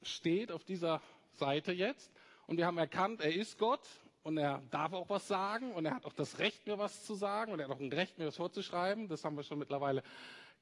steht 0.00 0.50
auf 0.50 0.64
dieser 0.64 1.02
Seite 1.34 1.72
jetzt 1.72 2.10
und 2.46 2.56
wir 2.56 2.64
haben 2.64 2.78
erkannt, 2.78 3.20
er 3.20 3.34
ist 3.34 3.58
Gott 3.58 3.86
und 4.22 4.38
er 4.38 4.62
darf 4.70 4.94
auch 4.94 5.10
was 5.10 5.28
sagen 5.28 5.74
und 5.74 5.84
er 5.84 5.94
hat 5.94 6.06
auch 6.06 6.14
das 6.14 6.38
Recht, 6.38 6.66
mir 6.66 6.78
was 6.78 7.04
zu 7.04 7.14
sagen 7.14 7.52
und 7.52 7.60
er 7.60 7.68
hat 7.68 7.76
auch 7.76 7.80
ein 7.80 7.92
Recht, 7.92 8.16
mir 8.16 8.28
was 8.28 8.36
vorzuschreiben. 8.36 9.06
Das 9.06 9.26
haben 9.26 9.36
wir 9.36 9.42
schon 9.42 9.58
mittlerweile 9.58 10.02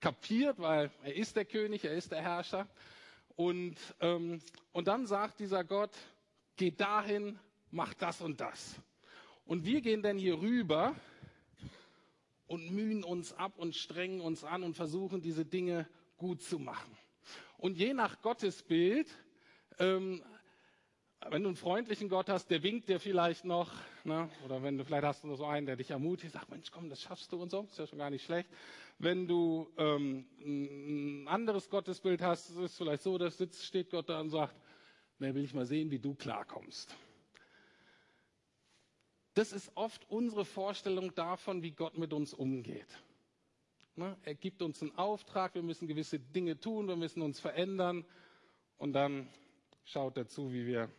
kapiert, 0.01 0.59
weil 0.59 0.91
er 1.05 1.15
ist 1.15 1.37
der 1.37 1.45
König, 1.45 1.85
er 1.85 1.93
ist 1.93 2.11
der 2.11 2.21
Herrscher. 2.21 2.67
Und, 3.37 3.77
ähm, 4.01 4.43
und 4.73 4.89
dann 4.89 5.07
sagt 5.07 5.39
dieser 5.39 5.63
Gott, 5.63 5.93
geh 6.57 6.73
dahin, 6.73 7.39
mach 7.71 7.95
das 7.95 8.21
und 8.21 8.41
das. 8.41 8.81
Und 9.53 9.67
wir 9.67 9.83
gehen 9.83 10.01
dann 10.01 10.17
hier 10.17 10.41
rüber 10.41 10.97
und 12.47 12.71
mühen 12.71 13.05
uns 13.05 13.35
ab 13.35 13.59
und 13.59 13.77
strengen 13.77 14.23
uns 14.23 14.45
an 14.45 14.63
und 14.63 14.73
versuchen, 14.73 15.21
diese 15.21 15.45
Dinge 15.45 15.87
gut 16.17 16.41
zu 16.41 16.59
machen. 16.59 16.97
Und 17.59 17.77
je 17.77 17.93
nach 17.93 18.23
Gottesbild 18.23 19.09
ähm, 19.79 20.23
wenn 21.29 21.43
du 21.43 21.51
einen 21.51 21.57
freundlichen 21.57 22.09
Gott 22.09 22.31
hast, 22.31 22.51
der 22.51 22.63
winkt 22.63 22.89
dir 22.89 22.99
vielleicht 22.99 23.45
noch, 23.45 23.71
ne? 24.05 24.31
oder 24.47 24.63
wenn 24.63 24.79
du 24.79 24.87
vielleicht 24.87 25.05
hast 25.05 25.23
du 25.23 25.37
so 25.37 25.45
einen, 25.45 25.67
der 25.67 25.77
dich 25.77 25.91
ermutigt, 25.91 26.33
sagt, 26.33 26.49
Mensch, 26.49 26.71
komm, 26.71 26.89
das 26.89 27.03
schaffst 27.03 27.31
du 27.31 27.43
und 27.43 27.51
so, 27.51 27.61
ist 27.71 27.79
ja 27.79 27.87
schon 27.87 27.99
gar 27.99 28.09
nicht 28.09 28.25
schlecht. 28.25 28.49
Wenn 28.99 29.29
du 29.29 29.69
ähm, 29.77 30.25
ein 30.41 31.29
anderes 31.29 31.69
Gottesbild 31.69 32.23
hast, 32.23 32.49
ist 32.49 32.57
es 32.57 32.75
vielleicht 32.79 33.03
so, 33.03 33.19
dass 33.19 33.37
sitzt, 33.37 33.67
steht 33.67 33.91
Gott 33.91 34.09
da 34.09 34.19
und 34.19 34.31
sagt, 34.31 34.57
na, 35.19 35.35
will 35.35 35.45
ich 35.45 35.53
mal 35.53 35.67
sehen, 35.67 35.91
wie 35.91 35.99
du 35.99 36.15
klarkommst. 36.15 36.97
Das 39.35 39.53
ist 39.53 39.73
oft 39.75 40.09
unsere 40.11 40.45
Vorstellung 40.45 41.15
davon, 41.15 41.63
wie 41.63 41.71
Gott 41.71 41.97
mit 41.97 42.13
uns 42.13 42.35
umgeht. 42.35 42.99
Ne? 43.97 44.17
Er 44.23 44.35
gibt 44.35 44.63
uns 44.63 44.83
einen 44.83 44.97
Auftrag, 44.99 45.55
wir 45.55 45.63
müssen 45.63 45.89
gewisse 45.89 46.19
Dinge 46.19 46.59
tun, 46.59 46.89
wir 46.89 46.97
müssen 46.97 47.23
uns 47.23 47.41
verändern 47.41 48.05
und 48.79 48.93
dann 48.93 49.29
schaut 49.85 50.17
dazu, 50.17 50.53
wie 50.53 50.67
wir 50.67 50.91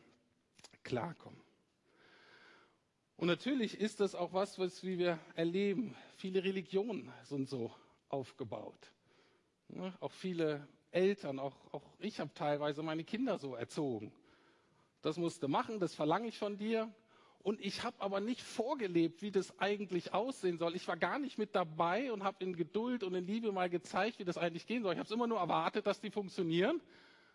klarkommen. 0.83 1.39
Und 3.17 3.27
natürlich 3.27 3.79
ist 3.79 3.99
das 3.99 4.15
auch 4.15 4.33
was, 4.33 4.59
was 4.59 4.83
wie 4.83 4.97
wir 4.97 5.19
erleben. 5.35 5.95
Viele 6.17 6.43
Religionen 6.43 7.11
sind 7.23 7.47
so 7.47 7.71
aufgebaut. 8.09 8.91
Ja, 9.69 9.93
auch 9.99 10.11
viele 10.11 10.67
Eltern, 10.91 11.39
auch, 11.39 11.55
auch 11.71 11.83
ich 11.99 12.19
habe 12.19 12.33
teilweise 12.33 12.83
meine 12.83 13.03
Kinder 13.03 13.37
so 13.37 13.55
erzogen. 13.55 14.11
Das 15.01 15.17
musst 15.17 15.41
du 15.41 15.47
machen, 15.47 15.79
das 15.79 15.95
verlange 15.95 16.27
ich 16.27 16.37
von 16.37 16.57
dir. 16.57 16.93
Und 17.43 17.59
ich 17.59 17.83
habe 17.83 17.99
aber 17.99 18.21
nicht 18.21 18.41
vorgelebt, 18.41 19.21
wie 19.21 19.29
das 19.29 19.59
eigentlich 19.59 20.13
aussehen 20.13 20.57
soll. 20.57 20.75
Ich 20.77 20.87
war 20.87 20.95
gar 20.95 21.19
nicht 21.19 21.37
mit 21.37 21.53
dabei 21.53 22.13
und 22.13 22.23
habe 22.23 22.41
in 22.41 22.55
Geduld 22.55 23.03
und 23.03 23.13
in 23.13 23.27
Liebe 23.27 23.51
mal 23.51 23.69
gezeigt, 23.69 24.19
wie 24.19 24.23
das 24.23 24.37
eigentlich 24.37 24.65
gehen 24.65 24.81
soll. 24.81 24.93
Ich 24.93 24.99
habe 24.99 25.07
es 25.07 25.11
immer 25.11 25.27
nur 25.27 25.39
erwartet, 25.39 25.85
dass 25.85 25.99
die 25.99 26.09
funktionieren. 26.09 26.81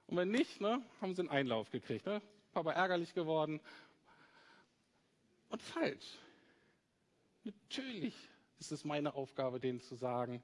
Und 0.06 0.16
wenn 0.16 0.30
nicht, 0.30 0.62
ne, 0.62 0.82
haben 1.02 1.14
sie 1.14 1.20
einen 1.20 1.28
Einlauf 1.28 1.70
gekriegt. 1.70 2.06
Ne? 2.06 2.22
Papa 2.52 2.72
ärgerlich 2.72 3.12
geworden. 3.12 3.60
Und 5.50 5.60
falsch. 5.60 6.18
Natürlich 7.44 8.14
ist 8.58 8.72
es 8.72 8.86
meine 8.86 9.14
Aufgabe, 9.14 9.60
denen 9.60 9.82
zu 9.82 9.94
sagen, 9.94 10.42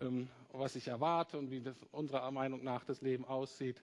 ähm, 0.00 0.30
was 0.52 0.74
ich 0.74 0.88
erwarte 0.88 1.36
und 1.38 1.50
wie 1.50 1.60
das 1.60 1.76
unserer 1.90 2.30
Meinung 2.30 2.64
nach 2.64 2.84
das 2.84 3.02
Leben 3.02 3.26
aussieht. 3.26 3.82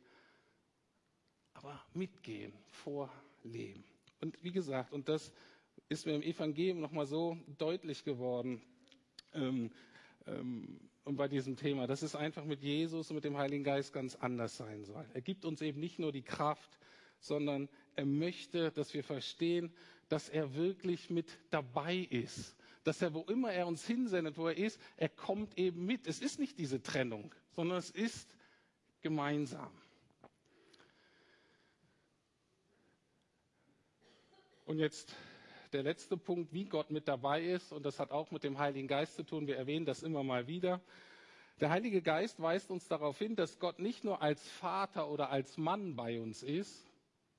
Aber 1.54 1.80
mitgehen, 1.94 2.52
vorleben. 2.72 3.84
Und 4.22 4.42
wie 4.44 4.52
gesagt, 4.52 4.94
und 4.94 5.10
das 5.10 5.32
ist 5.88 6.06
mir 6.06 6.16
im 6.16 6.22
Evangelium 6.22 6.80
nochmal 6.80 7.06
so 7.06 7.38
deutlich 7.58 8.04
geworden, 8.04 8.62
ähm, 9.34 9.72
ähm, 10.28 10.80
und 11.06 11.16
bei 11.16 11.28
diesem 11.28 11.56
Thema, 11.56 11.88
dass 11.88 12.04
es 12.04 12.16
einfach 12.16 12.46
mit 12.46 12.62
Jesus 12.62 13.10
und 13.10 13.16
mit 13.16 13.24
dem 13.24 13.38
Heiligen 13.38 13.64
Geist 13.64 13.94
ganz 13.94 14.16
anders 14.16 14.58
sein 14.58 14.84
soll. 14.84 15.06
Er 15.14 15.22
gibt 15.22 15.44
uns 15.44 15.60
eben 15.62 15.80
nicht 15.80 15.98
nur 15.98 16.12
die 16.12 16.22
Kraft, 16.22 16.78
sondern 17.20 17.68
er 17.96 18.06
möchte, 18.06 18.72
dass 18.72 18.94
wir 18.94 19.04
verstehen, 19.04 19.74
dass 20.08 20.30
er 20.30 20.54
wirklich 20.54 21.10
mit 21.10 21.40
dabei 21.50 21.96
ist. 21.98 22.56
Dass 22.84 23.02
er, 23.02 23.14
wo 23.14 23.22
immer 23.22 23.52
er 23.52 23.66
uns 23.66 23.86
hinsendet, 23.88 24.38
wo 24.38 24.48
er 24.48 24.58
ist, 24.58 24.80
er 24.98 25.10
kommt 25.10 25.58
eben 25.58 25.86
mit. 25.86 26.06
Es 26.06 26.22
ist 26.22 26.38
nicht 26.40 26.60
diese 26.60 26.82
Trennung, 26.82 27.34
sondern 27.56 27.80
es 27.80 27.90
ist 27.90 28.36
gemeinsam. 29.02 29.72
Und 34.70 34.78
jetzt 34.78 35.16
der 35.74 35.82
letzte 35.82 36.16
Punkt, 36.16 36.54
wie 36.54 36.66
Gott 36.66 36.92
mit 36.92 37.08
dabei 37.08 37.44
ist, 37.44 37.72
und 37.74 37.88
das 37.88 38.00
hat 38.00 38.12
auch 38.12 38.30
mit 38.30 38.44
dem 38.44 38.60
Heiligen 38.60 38.88
Geist 38.88 39.16
zu 39.16 39.24
tun. 39.24 39.48
Wir 39.48 39.58
erwähnen 39.58 39.84
das 39.88 40.04
immer 40.04 40.22
mal 40.22 40.46
wieder. 40.46 40.80
Der 41.60 41.72
Heilige 41.72 42.04
Geist 42.04 42.40
weist 42.40 42.70
uns 42.70 42.88
darauf 42.88 43.18
hin, 43.18 43.36
dass 43.36 43.58
Gott 43.58 43.80
nicht 43.80 44.04
nur 44.04 44.22
als 44.22 44.48
Vater 44.48 45.10
oder 45.10 45.32
als 45.32 45.58
Mann 45.58 45.96
bei 45.96 46.22
uns 46.22 46.44
ist, 46.44 46.86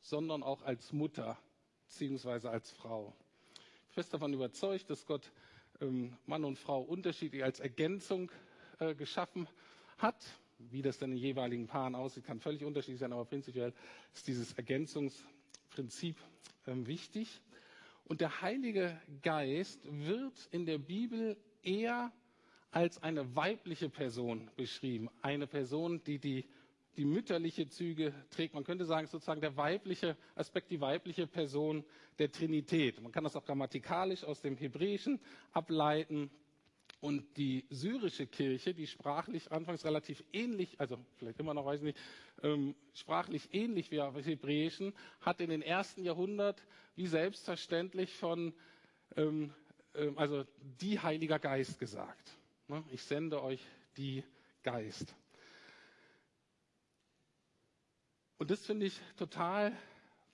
sondern 0.00 0.42
auch 0.42 0.62
als 0.62 0.92
Mutter 0.92 1.38
bzw. 1.86 2.48
als 2.48 2.72
Frau. 2.72 3.14
Ich 3.54 3.60
bin 3.60 3.94
fest 3.94 4.12
davon 4.12 4.34
überzeugt, 4.34 4.90
dass 4.90 5.06
Gott 5.06 5.30
ähm, 5.80 6.16
Mann 6.26 6.44
und 6.44 6.58
Frau 6.58 6.80
unterschiedlich 6.82 7.44
als 7.44 7.60
Ergänzung 7.60 8.32
äh, 8.80 8.96
geschaffen 8.96 9.46
hat. 9.98 10.16
Wie 10.58 10.82
das 10.82 10.98
dann 10.98 11.12
in 11.12 11.18
jeweiligen 11.18 11.68
Paaren 11.68 11.94
aussieht, 11.94 12.24
kann 12.24 12.40
völlig 12.40 12.64
unterschiedlich 12.64 12.98
sein, 12.98 13.12
aber 13.12 13.24
prinzipiell 13.24 13.72
ist 14.12 14.26
dieses 14.26 14.52
Ergänzungsprinzip 14.54 15.39
ähm, 16.66 16.86
wichtig. 16.86 17.40
Und 18.04 18.20
der 18.20 18.40
Heilige 18.40 19.00
Geist 19.22 19.80
wird 19.84 20.48
in 20.50 20.66
der 20.66 20.78
Bibel 20.78 21.36
eher 21.62 22.12
als 22.72 23.02
eine 23.02 23.34
weibliche 23.36 23.88
Person 23.88 24.50
beschrieben. 24.56 25.08
Eine 25.22 25.46
Person, 25.46 26.02
die 26.04 26.18
die, 26.18 26.44
die 26.96 27.04
mütterliche 27.04 27.68
Züge 27.68 28.12
trägt. 28.30 28.54
Man 28.54 28.64
könnte 28.64 28.84
sagen, 28.84 29.06
sozusagen 29.06 29.40
der 29.40 29.56
weibliche 29.56 30.16
Aspekt, 30.34 30.70
die 30.70 30.80
weibliche 30.80 31.26
Person 31.26 31.84
der 32.18 32.30
Trinität. 32.30 33.00
Man 33.00 33.12
kann 33.12 33.24
das 33.24 33.36
auch 33.36 33.44
grammatikalisch 33.44 34.24
aus 34.24 34.40
dem 34.40 34.56
Hebräischen 34.56 35.20
ableiten. 35.52 36.30
Und 37.00 37.38
die 37.38 37.64
syrische 37.70 38.26
Kirche, 38.26 38.74
die 38.74 38.86
sprachlich 38.86 39.50
anfangs 39.50 39.86
relativ 39.86 40.22
ähnlich, 40.34 40.78
also 40.78 40.98
vielleicht 41.16 41.40
immer 41.40 41.54
noch, 41.54 41.64
weiß 41.64 41.80
ich 41.80 41.84
nicht, 41.84 41.98
ähm, 42.42 42.74
sprachlich 42.92 43.48
ähnlich 43.52 43.90
wie 43.90 44.00
auf 44.00 44.14
Hebräischen, 44.16 44.92
hat 45.20 45.40
in 45.40 45.48
den 45.48 45.62
ersten 45.62 46.04
Jahrhundert 46.04 46.62
wie 46.96 47.06
selbstverständlich 47.06 48.14
von, 48.16 48.52
ähm, 49.16 49.54
äh, 49.94 50.10
also 50.16 50.44
die 50.80 51.00
Heiliger 51.00 51.38
Geist 51.38 51.78
gesagt. 51.78 52.36
Ne? 52.68 52.84
Ich 52.92 53.02
sende 53.02 53.42
euch 53.42 53.64
die 53.96 54.22
Geist. 54.62 55.14
Und 58.36 58.50
das 58.50 58.64
finde 58.66 58.86
ich 58.86 59.00
total 59.16 59.72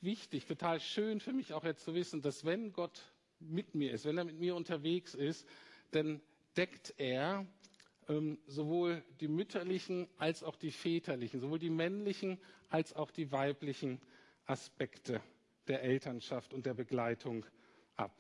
wichtig, 0.01 0.47
total 0.47 0.81
schön 0.81 1.21
für 1.21 1.33
mich 1.33 1.53
auch 1.53 1.65
jetzt 1.65 1.85
zu 1.85 1.95
wissen, 1.95 2.23
dass 2.23 2.45
wenn 2.45 2.73
Gott 2.73 3.01
mit 3.39 3.75
mir 3.75 3.93
ist, 3.93 4.05
wenn 4.05 4.19
er 4.19 4.25
mit 4.25 4.39
mir 4.39 4.57
unterwegs 4.57 5.15
ist, 5.15 5.47
dann 5.93 6.21
deckt 6.57 6.95
er 6.99 7.47
ähm, 8.09 8.39
sowohl 8.47 9.03
die 9.21 9.29
mütterlichen 9.29 10.09
als 10.19 10.43
auch 10.43 10.57
die 10.57 10.71
väterlichen, 10.71 11.41
sowohl 11.41 11.59
die 11.59 11.71
männlichen 11.71 12.39
als 12.69 12.95
auch 12.95 13.11
die 13.11 13.31
weiblichen 13.33 14.01
Aspekte 14.47 15.21
der 15.69 15.83
Elternschaft 15.83 16.53
und 16.55 16.67
der 16.67 16.75
Begleitung 16.75 17.45
ab. 17.97 18.13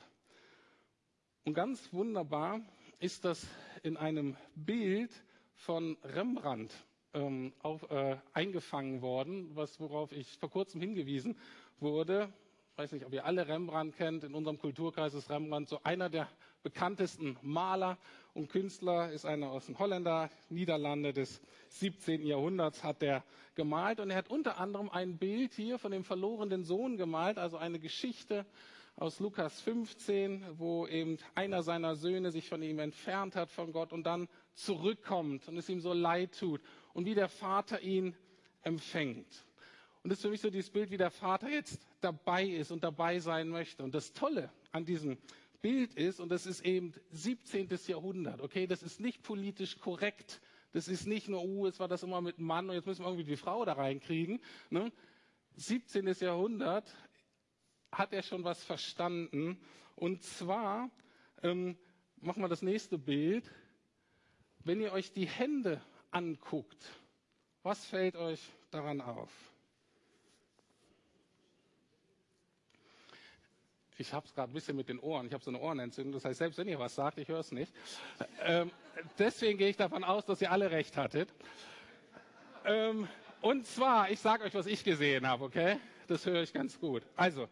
Und 1.44 1.54
ganz 1.54 1.92
wunderbar 1.92 2.60
ist 2.98 3.24
das 3.24 3.46
in 3.82 3.96
einem 3.96 4.36
Bild 4.56 5.10
von 5.54 5.96
Rembrandt 6.02 6.72
ähm, 7.14 7.52
auf, 7.60 7.88
äh, 7.90 8.16
eingefangen 8.32 9.00
worden, 9.02 9.54
was, 9.54 9.78
worauf 9.80 10.12
ich 10.12 10.36
vor 10.38 10.50
kurzem 10.50 10.80
hingewiesen 10.80 11.38
wurde. 11.78 12.32
Ich 12.72 12.78
weiß 12.78 12.92
nicht, 12.92 13.06
ob 13.06 13.12
ihr 13.12 13.24
alle 13.24 13.46
Rembrandt 13.46 13.96
kennt. 13.96 14.24
In 14.24 14.34
unserem 14.34 14.58
Kulturkreis 14.58 15.14
ist 15.14 15.30
Rembrandt 15.30 15.68
so 15.68 15.80
einer 15.82 16.10
der 16.10 16.28
bekanntesten 16.66 17.38
Maler 17.42 17.96
und 18.34 18.48
Künstler, 18.48 19.12
ist 19.12 19.24
einer 19.24 19.52
aus 19.52 19.66
den 19.66 19.78
Holländer, 19.78 20.30
Niederlande 20.48 21.12
des 21.12 21.40
17. 21.68 22.26
Jahrhunderts 22.26 22.82
hat 22.82 23.04
er 23.04 23.22
gemalt. 23.54 24.00
Und 24.00 24.10
er 24.10 24.16
hat 24.16 24.30
unter 24.30 24.58
anderem 24.58 24.90
ein 24.90 25.16
Bild 25.16 25.54
hier 25.54 25.78
von 25.78 25.92
dem 25.92 26.02
verlorenen 26.02 26.64
Sohn 26.64 26.96
gemalt, 26.96 27.38
also 27.38 27.56
eine 27.56 27.78
Geschichte 27.78 28.44
aus 28.96 29.20
Lukas 29.20 29.60
15, 29.60 30.58
wo 30.58 30.88
eben 30.88 31.18
einer 31.36 31.62
seiner 31.62 31.94
Söhne 31.94 32.32
sich 32.32 32.48
von 32.48 32.60
ihm 32.62 32.80
entfernt 32.80 33.36
hat 33.36 33.48
von 33.52 33.70
Gott 33.70 33.92
und 33.92 34.04
dann 34.04 34.26
zurückkommt 34.54 35.46
und 35.46 35.56
es 35.56 35.68
ihm 35.68 35.78
so 35.80 35.92
leid 35.92 36.36
tut 36.36 36.60
und 36.94 37.06
wie 37.06 37.14
der 37.14 37.28
Vater 37.28 37.80
ihn 37.80 38.16
empfängt. 38.62 39.46
Und 40.02 40.10
das 40.10 40.18
ist 40.18 40.22
für 40.22 40.30
mich 40.30 40.40
so 40.40 40.50
dieses 40.50 40.70
Bild, 40.70 40.90
wie 40.90 40.96
der 40.96 41.10
Vater 41.12 41.48
jetzt 41.48 41.80
dabei 42.00 42.44
ist 42.44 42.72
und 42.72 42.82
dabei 42.82 43.20
sein 43.20 43.48
möchte. 43.48 43.84
Und 43.84 43.94
das 43.94 44.12
Tolle 44.12 44.50
an 44.72 44.84
diesem 44.84 45.18
Bild 45.66 45.94
ist, 45.94 46.20
und 46.20 46.28
das 46.28 46.46
ist 46.46 46.64
eben 46.64 46.92
17. 47.10 47.68
Jahrhundert, 47.88 48.40
okay, 48.40 48.68
das 48.68 48.84
ist 48.84 49.00
nicht 49.00 49.24
politisch 49.24 49.80
korrekt. 49.80 50.40
Das 50.72 50.86
ist 50.86 51.08
nicht 51.08 51.26
nur, 51.28 51.42
uh, 51.42 51.66
es 51.66 51.80
war 51.80 51.88
das 51.88 52.04
immer 52.04 52.20
mit 52.20 52.38
Mann 52.38 52.68
und 52.68 52.76
jetzt 52.76 52.86
müssen 52.86 53.02
wir 53.02 53.08
irgendwie 53.08 53.24
die 53.24 53.36
Frau 53.36 53.64
da 53.64 53.72
reinkriegen. 53.72 54.40
Ne? 54.70 54.92
17. 55.56 56.06
Jahrhundert 56.20 56.94
hat 57.90 58.12
er 58.12 58.22
schon 58.22 58.44
was 58.44 58.62
verstanden. 58.62 59.58
Und 59.96 60.22
zwar, 60.22 60.88
ähm, 61.42 61.76
machen 62.20 62.44
wir 62.44 62.48
das 62.48 62.62
nächste 62.62 62.96
Bild. 62.96 63.50
Wenn 64.60 64.80
ihr 64.80 64.92
euch 64.92 65.12
die 65.12 65.26
Hände 65.26 65.80
anguckt, 66.12 66.92
was 67.64 67.84
fällt 67.84 68.14
euch 68.14 68.40
daran 68.70 69.00
auf? 69.00 69.32
Ich 73.98 74.12
habe 74.12 74.26
es 74.26 74.34
gerade 74.34 74.50
ein 74.50 74.54
bisschen 74.54 74.76
mit 74.76 74.88
den 74.88 74.98
Ohren. 74.98 75.26
Ich 75.26 75.32
habe 75.32 75.42
so 75.42 75.50
eine 75.50 75.58
Ohrenentzündung. 75.58 76.12
Das 76.12 76.24
heißt, 76.24 76.38
selbst 76.38 76.58
wenn 76.58 76.68
ihr 76.68 76.78
was 76.78 76.94
sagt, 76.94 77.18
ich 77.18 77.28
höre 77.28 77.40
es 77.40 77.50
nicht. 77.50 77.72
Ähm, 78.42 78.70
deswegen 79.18 79.58
gehe 79.58 79.68
ich 79.68 79.76
davon 79.76 80.04
aus, 80.04 80.26
dass 80.26 80.40
ihr 80.42 80.52
alle 80.52 80.70
recht 80.70 80.96
hattet. 80.96 81.32
Ähm, 82.64 83.08
und 83.40 83.66
zwar, 83.66 84.10
ich 84.10 84.20
sage 84.20 84.44
euch, 84.44 84.54
was 84.54 84.66
ich 84.66 84.84
gesehen 84.84 85.26
habe, 85.26 85.44
okay? 85.44 85.78
Das 86.08 86.26
höre 86.26 86.42
ich 86.42 86.52
ganz 86.52 86.78
gut. 86.78 87.02
Also, 87.16 87.48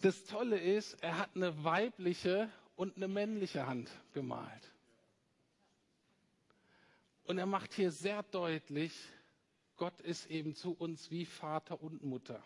das 0.00 0.24
Tolle 0.26 0.58
ist, 0.58 1.02
er 1.02 1.18
hat 1.18 1.30
eine 1.34 1.64
weibliche 1.64 2.48
und 2.76 2.96
eine 2.96 3.08
männliche 3.08 3.66
Hand 3.66 3.90
gemalt. 4.12 4.72
Und 7.24 7.38
er 7.38 7.46
macht 7.46 7.72
hier 7.72 7.90
sehr 7.90 8.22
deutlich, 8.22 8.92
Gott 9.76 10.00
ist 10.02 10.30
eben 10.30 10.54
zu 10.54 10.72
uns 10.72 11.10
wie 11.10 11.26
Vater 11.26 11.82
und 11.82 12.04
Mutter, 12.04 12.42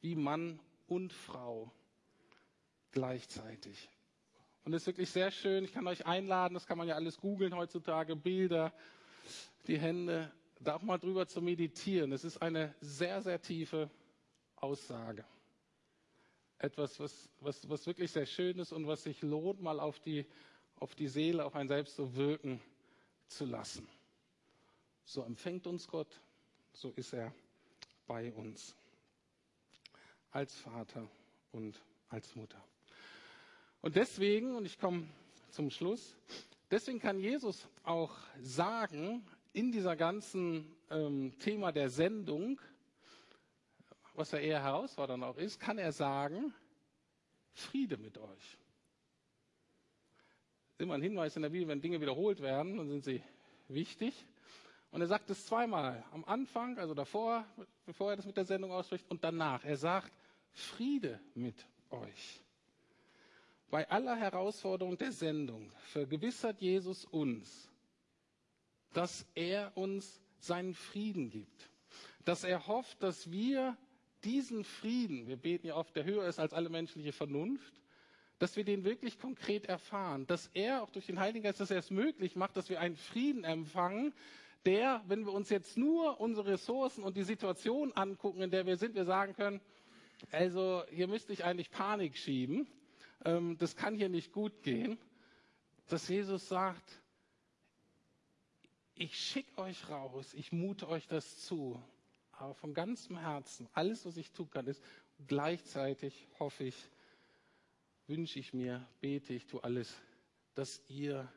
wie 0.00 0.14
Mann 0.14 0.58
und 0.86 1.12
Frau 1.12 1.70
gleichzeitig. 2.92 3.88
Und 4.64 4.72
das 4.72 4.82
ist 4.82 4.86
wirklich 4.86 5.10
sehr 5.10 5.30
schön. 5.30 5.64
Ich 5.64 5.72
kann 5.72 5.86
euch 5.86 6.06
einladen, 6.06 6.54
das 6.54 6.66
kann 6.66 6.78
man 6.78 6.88
ja 6.88 6.94
alles 6.94 7.18
googeln 7.18 7.54
heutzutage, 7.54 8.16
Bilder, 8.16 8.72
die 9.66 9.78
Hände, 9.78 10.30
da 10.60 10.76
auch 10.76 10.82
mal 10.82 10.98
drüber 10.98 11.26
zu 11.26 11.42
meditieren. 11.42 12.12
Es 12.12 12.24
ist 12.24 12.40
eine 12.40 12.74
sehr, 12.80 13.20
sehr 13.20 13.40
tiefe 13.40 13.90
Aussage. 14.56 15.24
Etwas, 16.58 16.98
was, 16.98 17.28
was, 17.40 17.68
was 17.68 17.86
wirklich 17.86 18.10
sehr 18.10 18.24
schön 18.24 18.58
ist 18.58 18.72
und 18.72 18.86
was 18.86 19.02
sich 19.02 19.20
lohnt, 19.20 19.60
mal 19.60 19.80
auf 19.80 20.00
die, 20.00 20.24
auf 20.76 20.94
die 20.94 21.08
Seele, 21.08 21.44
auf 21.44 21.54
ein 21.56 21.68
Selbst 21.68 21.96
so 21.96 22.14
wirken 22.14 22.60
zu 23.26 23.44
lassen. 23.44 23.86
So 25.04 25.22
empfängt 25.22 25.66
uns 25.66 25.86
Gott, 25.86 26.20
so 26.72 26.90
ist 26.96 27.12
er 27.12 27.34
bei 28.06 28.32
uns. 28.32 28.74
Als 30.34 30.52
Vater 30.58 31.08
und 31.52 31.80
als 32.08 32.34
Mutter. 32.34 32.60
Und 33.80 33.94
deswegen, 33.94 34.56
und 34.56 34.64
ich 34.64 34.80
komme 34.80 35.06
zum 35.50 35.70
Schluss, 35.70 36.16
deswegen 36.72 36.98
kann 36.98 37.20
Jesus 37.20 37.68
auch 37.84 38.10
sagen, 38.40 39.24
in 39.52 39.70
dieser 39.70 39.94
ganzen 39.94 40.74
ähm, 40.90 41.32
Thema 41.38 41.70
der 41.70 41.88
Sendung, 41.88 42.60
was 44.14 44.32
ja 44.32 44.40
eher 44.40 44.60
herausfordernd 44.60 45.22
auch 45.22 45.36
ist, 45.36 45.60
kann 45.60 45.78
er 45.78 45.92
sagen, 45.92 46.52
Friede 47.52 47.96
mit 47.96 48.18
euch. 48.18 48.58
Immer 50.78 50.94
ein 50.94 51.02
Hinweis 51.02 51.36
in 51.36 51.42
der 51.42 51.50
Bibel, 51.50 51.68
wenn 51.68 51.80
Dinge 51.80 52.00
wiederholt 52.00 52.40
werden, 52.40 52.76
dann 52.78 52.88
sind 52.88 53.04
sie 53.04 53.22
wichtig. 53.68 54.26
Und 54.90 55.00
er 55.00 55.06
sagt 55.06 55.30
es 55.30 55.46
zweimal, 55.46 56.04
am 56.10 56.24
Anfang, 56.24 56.76
also 56.78 56.92
davor, 56.92 57.44
bevor 57.86 58.10
er 58.10 58.16
das 58.16 58.26
mit 58.26 58.36
der 58.36 58.44
Sendung 58.44 58.72
ausspricht, 58.72 59.08
und 59.08 59.22
danach. 59.22 59.64
Er 59.64 59.76
sagt, 59.76 60.12
Friede 60.54 61.20
mit 61.34 61.66
euch. 61.90 62.40
Bei 63.70 63.88
aller 63.90 64.16
Herausforderung 64.16 64.96
der 64.96 65.12
Sendung 65.12 65.72
vergewissert 65.86 66.60
Jesus 66.60 67.04
uns, 67.04 67.68
dass 68.92 69.26
er 69.34 69.76
uns 69.76 70.20
seinen 70.38 70.74
Frieden 70.74 71.30
gibt. 71.30 71.70
Dass 72.24 72.44
er 72.44 72.66
hofft, 72.66 73.02
dass 73.02 73.30
wir 73.30 73.76
diesen 74.22 74.64
Frieden, 74.64 75.26
wir 75.26 75.36
beten 75.36 75.66
ja 75.66 75.74
oft, 75.74 75.94
der 75.96 76.04
höher 76.04 76.26
ist 76.26 76.38
als 76.38 76.52
alle 76.52 76.68
menschliche 76.68 77.12
Vernunft, 77.12 77.74
dass 78.38 78.56
wir 78.56 78.64
den 78.64 78.84
wirklich 78.84 79.18
konkret 79.18 79.66
erfahren, 79.66 80.26
dass 80.26 80.50
er 80.54 80.82
auch 80.82 80.90
durch 80.90 81.06
den 81.06 81.20
Heiligen 81.20 81.44
Geist, 81.44 81.60
dass 81.60 81.70
er 81.70 81.78
es 81.78 81.90
möglich 81.90 82.36
macht, 82.36 82.56
dass 82.56 82.68
wir 82.68 82.80
einen 82.80 82.96
Frieden 82.96 83.44
empfangen, 83.44 84.14
der, 84.64 85.02
wenn 85.06 85.26
wir 85.26 85.32
uns 85.32 85.50
jetzt 85.50 85.76
nur 85.76 86.20
unsere 86.20 86.52
Ressourcen 86.52 87.04
und 87.04 87.16
die 87.16 87.22
Situation 87.22 87.92
angucken, 87.92 88.40
in 88.40 88.50
der 88.50 88.66
wir 88.66 88.76
sind, 88.76 88.94
wir 88.94 89.04
sagen 89.04 89.34
können, 89.34 89.60
also 90.30 90.84
hier 90.90 91.08
müsste 91.08 91.32
ich 91.32 91.44
eigentlich 91.44 91.70
Panik 91.70 92.16
schieben, 92.16 92.66
ähm, 93.24 93.56
das 93.58 93.76
kann 93.76 93.96
hier 93.96 94.08
nicht 94.08 94.32
gut 94.32 94.62
gehen, 94.62 94.98
dass 95.88 96.08
Jesus 96.08 96.48
sagt, 96.48 97.00
ich 98.94 99.18
schicke 99.18 99.58
euch 99.58 99.88
raus, 99.88 100.34
ich 100.34 100.52
mute 100.52 100.88
euch 100.88 101.06
das 101.08 101.40
zu, 101.40 101.82
aber 102.32 102.54
von 102.54 102.74
ganzem 102.74 103.18
Herzen, 103.18 103.68
alles, 103.72 104.06
was 104.06 104.16
ich 104.16 104.30
tun 104.32 104.50
kann, 104.50 104.66
ist 104.66 104.82
gleichzeitig 105.26 106.26
hoffe 106.38 106.64
ich, 106.64 106.76
wünsche 108.06 108.38
ich 108.38 108.52
mir, 108.52 108.86
bete 109.00 109.32
ich, 109.32 109.46
tue 109.46 109.62
alles, 109.64 109.94
dass 110.54 110.82
ihr 110.88 111.30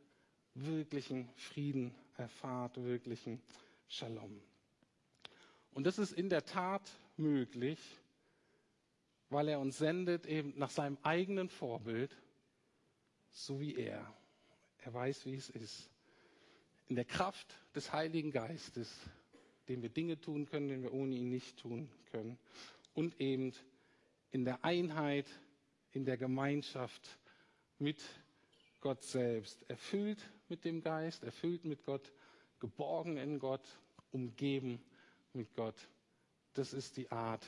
wirklichen 0.54 1.30
Frieden 1.36 1.93
erfahrt, 2.15 2.78
wirklichen 2.78 3.41
Shalom. 3.88 4.41
Und 5.71 5.86
das 5.86 5.97
ist 6.00 6.12
in 6.12 6.30
der 6.30 6.45
Tat 6.45 6.89
möglich, 7.15 7.80
weil 9.29 9.47
er 9.49 9.59
uns 9.59 9.77
sendet 9.77 10.25
eben 10.25 10.53
nach 10.57 10.69
seinem 10.69 10.97
eigenen 11.03 11.49
Vorbild, 11.49 12.15
so 13.31 13.59
wie 13.59 13.75
er. 13.75 14.13
Er 14.79 14.93
weiß, 14.93 15.25
wie 15.25 15.35
es 15.35 15.49
ist. 15.49 15.89
In 16.87 16.95
der 16.95 17.05
Kraft 17.05 17.53
des 17.75 17.91
Heiligen 17.91 18.31
Geistes, 18.31 18.93
dem 19.67 19.81
wir 19.81 19.89
Dinge 19.89 20.19
tun 20.19 20.45
können, 20.45 20.69
den 20.69 20.83
wir 20.83 20.93
ohne 20.93 21.15
ihn 21.15 21.29
nicht 21.29 21.57
tun 21.57 21.89
können. 22.11 22.39
Und 22.93 23.19
eben 23.19 23.53
in 24.31 24.45
der 24.45 24.63
Einheit, 24.63 25.27
in 25.91 26.05
der 26.05 26.17
Gemeinschaft 26.17 27.19
mit 27.79 28.01
Gott 28.79 29.03
selbst. 29.03 29.69
Erfüllt 29.69 30.19
mit 30.47 30.63
dem 30.63 30.81
Geist, 30.81 31.23
erfüllt 31.23 31.65
mit 31.65 31.83
Gott, 31.83 32.13
geborgen 32.59 33.17
in 33.17 33.39
Gott, 33.39 33.67
umgeben 34.11 34.81
mit 35.33 35.53
Gott. 35.53 35.75
Das 36.53 36.73
ist 36.73 36.97
die 36.97 37.11
Art, 37.11 37.45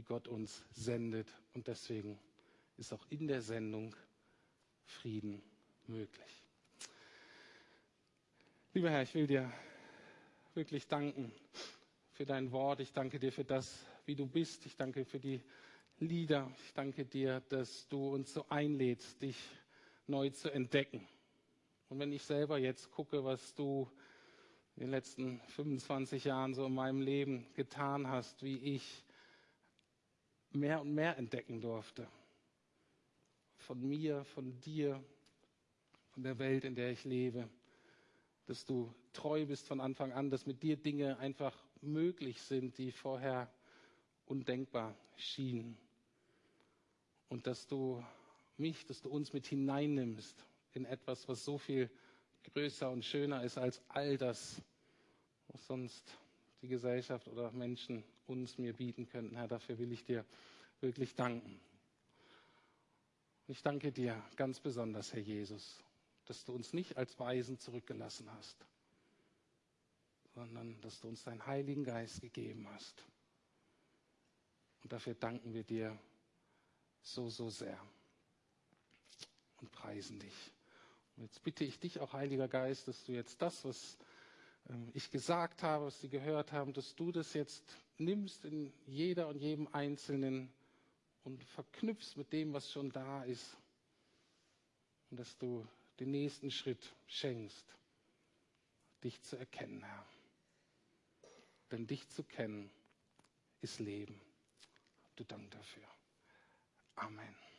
wie 0.00 0.04
Gott 0.04 0.28
uns 0.28 0.64
sendet. 0.70 1.28
Und 1.52 1.66
deswegen 1.66 2.18
ist 2.78 2.94
auch 2.94 3.04
in 3.10 3.26
der 3.26 3.42
Sendung 3.42 3.94
Frieden 4.86 5.42
möglich. 5.88 6.42
Lieber 8.72 8.88
Herr, 8.88 9.02
ich 9.02 9.14
will 9.14 9.26
dir 9.26 9.52
wirklich 10.54 10.88
danken 10.88 11.30
für 12.12 12.24
dein 12.24 12.50
Wort. 12.50 12.80
Ich 12.80 12.94
danke 12.94 13.18
dir 13.18 13.30
für 13.30 13.44
das, 13.44 13.84
wie 14.06 14.14
du 14.16 14.26
bist. 14.26 14.64
Ich 14.64 14.74
danke 14.74 15.04
für 15.04 15.20
die 15.20 15.42
Lieder. 15.98 16.50
Ich 16.64 16.72
danke 16.72 17.04
dir, 17.04 17.42
dass 17.50 17.86
du 17.88 18.14
uns 18.14 18.32
so 18.32 18.46
einlädst, 18.48 19.20
dich 19.20 19.36
neu 20.06 20.30
zu 20.30 20.50
entdecken. 20.50 21.06
Und 21.90 21.98
wenn 21.98 22.10
ich 22.10 22.22
selber 22.22 22.56
jetzt 22.56 22.90
gucke, 22.90 23.22
was 23.22 23.52
du 23.54 23.90
in 24.76 24.84
den 24.84 24.92
letzten 24.92 25.42
25 25.48 26.24
Jahren 26.24 26.54
so 26.54 26.64
in 26.64 26.74
meinem 26.74 27.02
Leben 27.02 27.46
getan 27.52 28.06
hast, 28.06 28.42
wie 28.42 28.56
ich 28.56 29.04
mehr 30.52 30.80
und 30.80 30.94
mehr 30.94 31.16
entdecken 31.16 31.60
durfte. 31.60 32.08
Von 33.58 33.86
mir, 33.86 34.24
von 34.24 34.58
dir, 34.60 35.02
von 36.12 36.22
der 36.22 36.38
Welt, 36.38 36.64
in 36.64 36.74
der 36.74 36.90
ich 36.90 37.04
lebe. 37.04 37.48
Dass 38.46 38.64
du 38.64 38.92
treu 39.12 39.46
bist 39.46 39.66
von 39.66 39.80
Anfang 39.80 40.12
an, 40.12 40.30
dass 40.30 40.46
mit 40.46 40.62
dir 40.62 40.76
Dinge 40.76 41.18
einfach 41.18 41.56
möglich 41.82 42.40
sind, 42.42 42.78
die 42.78 42.90
vorher 42.90 43.52
undenkbar 44.26 44.96
schienen. 45.16 45.76
Und 47.28 47.46
dass 47.46 47.66
du 47.66 48.04
mich, 48.56 48.86
dass 48.86 49.02
du 49.02 49.08
uns 49.08 49.32
mit 49.32 49.46
hineinnimmst 49.46 50.44
in 50.72 50.84
etwas, 50.84 51.28
was 51.28 51.44
so 51.44 51.58
viel 51.58 51.90
größer 52.52 52.90
und 52.90 53.04
schöner 53.04 53.42
ist 53.44 53.58
als 53.58 53.82
all 53.88 54.16
das, 54.16 54.62
was 55.48 55.66
sonst 55.66 56.16
die 56.62 56.68
Gesellschaft 56.68 57.28
oder 57.28 57.50
Menschen 57.52 58.04
uns 58.26 58.58
mir 58.58 58.72
bieten 58.74 59.06
könnten. 59.06 59.36
Herr, 59.36 59.48
dafür 59.48 59.78
will 59.78 59.92
ich 59.92 60.04
dir 60.04 60.24
wirklich 60.80 61.14
danken. 61.14 61.60
Ich 63.46 63.62
danke 63.62 63.90
dir 63.92 64.22
ganz 64.36 64.60
besonders, 64.60 65.12
Herr 65.12 65.20
Jesus, 65.20 65.82
dass 66.26 66.44
du 66.44 66.52
uns 66.52 66.72
nicht 66.72 66.96
als 66.96 67.18
Weisen 67.18 67.58
zurückgelassen 67.58 68.30
hast, 68.32 68.56
sondern 70.34 70.80
dass 70.82 71.00
du 71.00 71.08
uns 71.08 71.24
deinen 71.24 71.44
Heiligen 71.46 71.82
Geist 71.84 72.20
gegeben 72.20 72.68
hast. 72.70 73.04
Und 74.82 74.92
dafür 74.92 75.14
danken 75.14 75.52
wir 75.52 75.64
dir 75.64 75.98
so, 77.02 77.28
so 77.28 77.50
sehr 77.50 77.80
und 79.60 79.72
preisen 79.72 80.18
dich. 80.20 80.52
Und 81.16 81.24
jetzt 81.24 81.42
bitte 81.42 81.64
ich 81.64 81.78
dich 81.78 82.00
auch, 82.00 82.12
Heiliger 82.12 82.48
Geist, 82.48 82.88
dass 82.88 83.04
du 83.04 83.12
jetzt 83.12 83.42
das, 83.42 83.64
was 83.64 83.98
ich 84.94 85.10
gesagt 85.10 85.62
habe, 85.62 85.86
was 85.86 86.00
sie 86.00 86.08
gehört 86.08 86.52
haben, 86.52 86.72
dass 86.72 86.94
du 86.94 87.12
das 87.12 87.32
jetzt 87.34 87.76
nimmst 87.98 88.44
in 88.44 88.72
jeder 88.86 89.28
und 89.28 89.38
jedem 89.38 89.68
Einzelnen 89.72 90.52
und 91.24 91.42
verknüpfst 91.42 92.16
mit 92.16 92.32
dem, 92.32 92.52
was 92.52 92.70
schon 92.70 92.90
da 92.90 93.24
ist. 93.24 93.56
Und 95.10 95.18
dass 95.18 95.36
du 95.38 95.66
den 95.98 96.10
nächsten 96.10 96.50
Schritt 96.50 96.94
schenkst, 97.06 97.76
dich 99.04 99.20
zu 99.22 99.36
erkennen, 99.36 99.82
Herr. 99.82 100.06
Denn 101.70 101.86
dich 101.86 102.08
zu 102.08 102.24
kennen 102.24 102.70
ist 103.60 103.78
Leben. 103.80 104.20
Du 105.16 105.24
Dank 105.24 105.50
dafür. 105.50 105.84
Amen. 106.96 107.49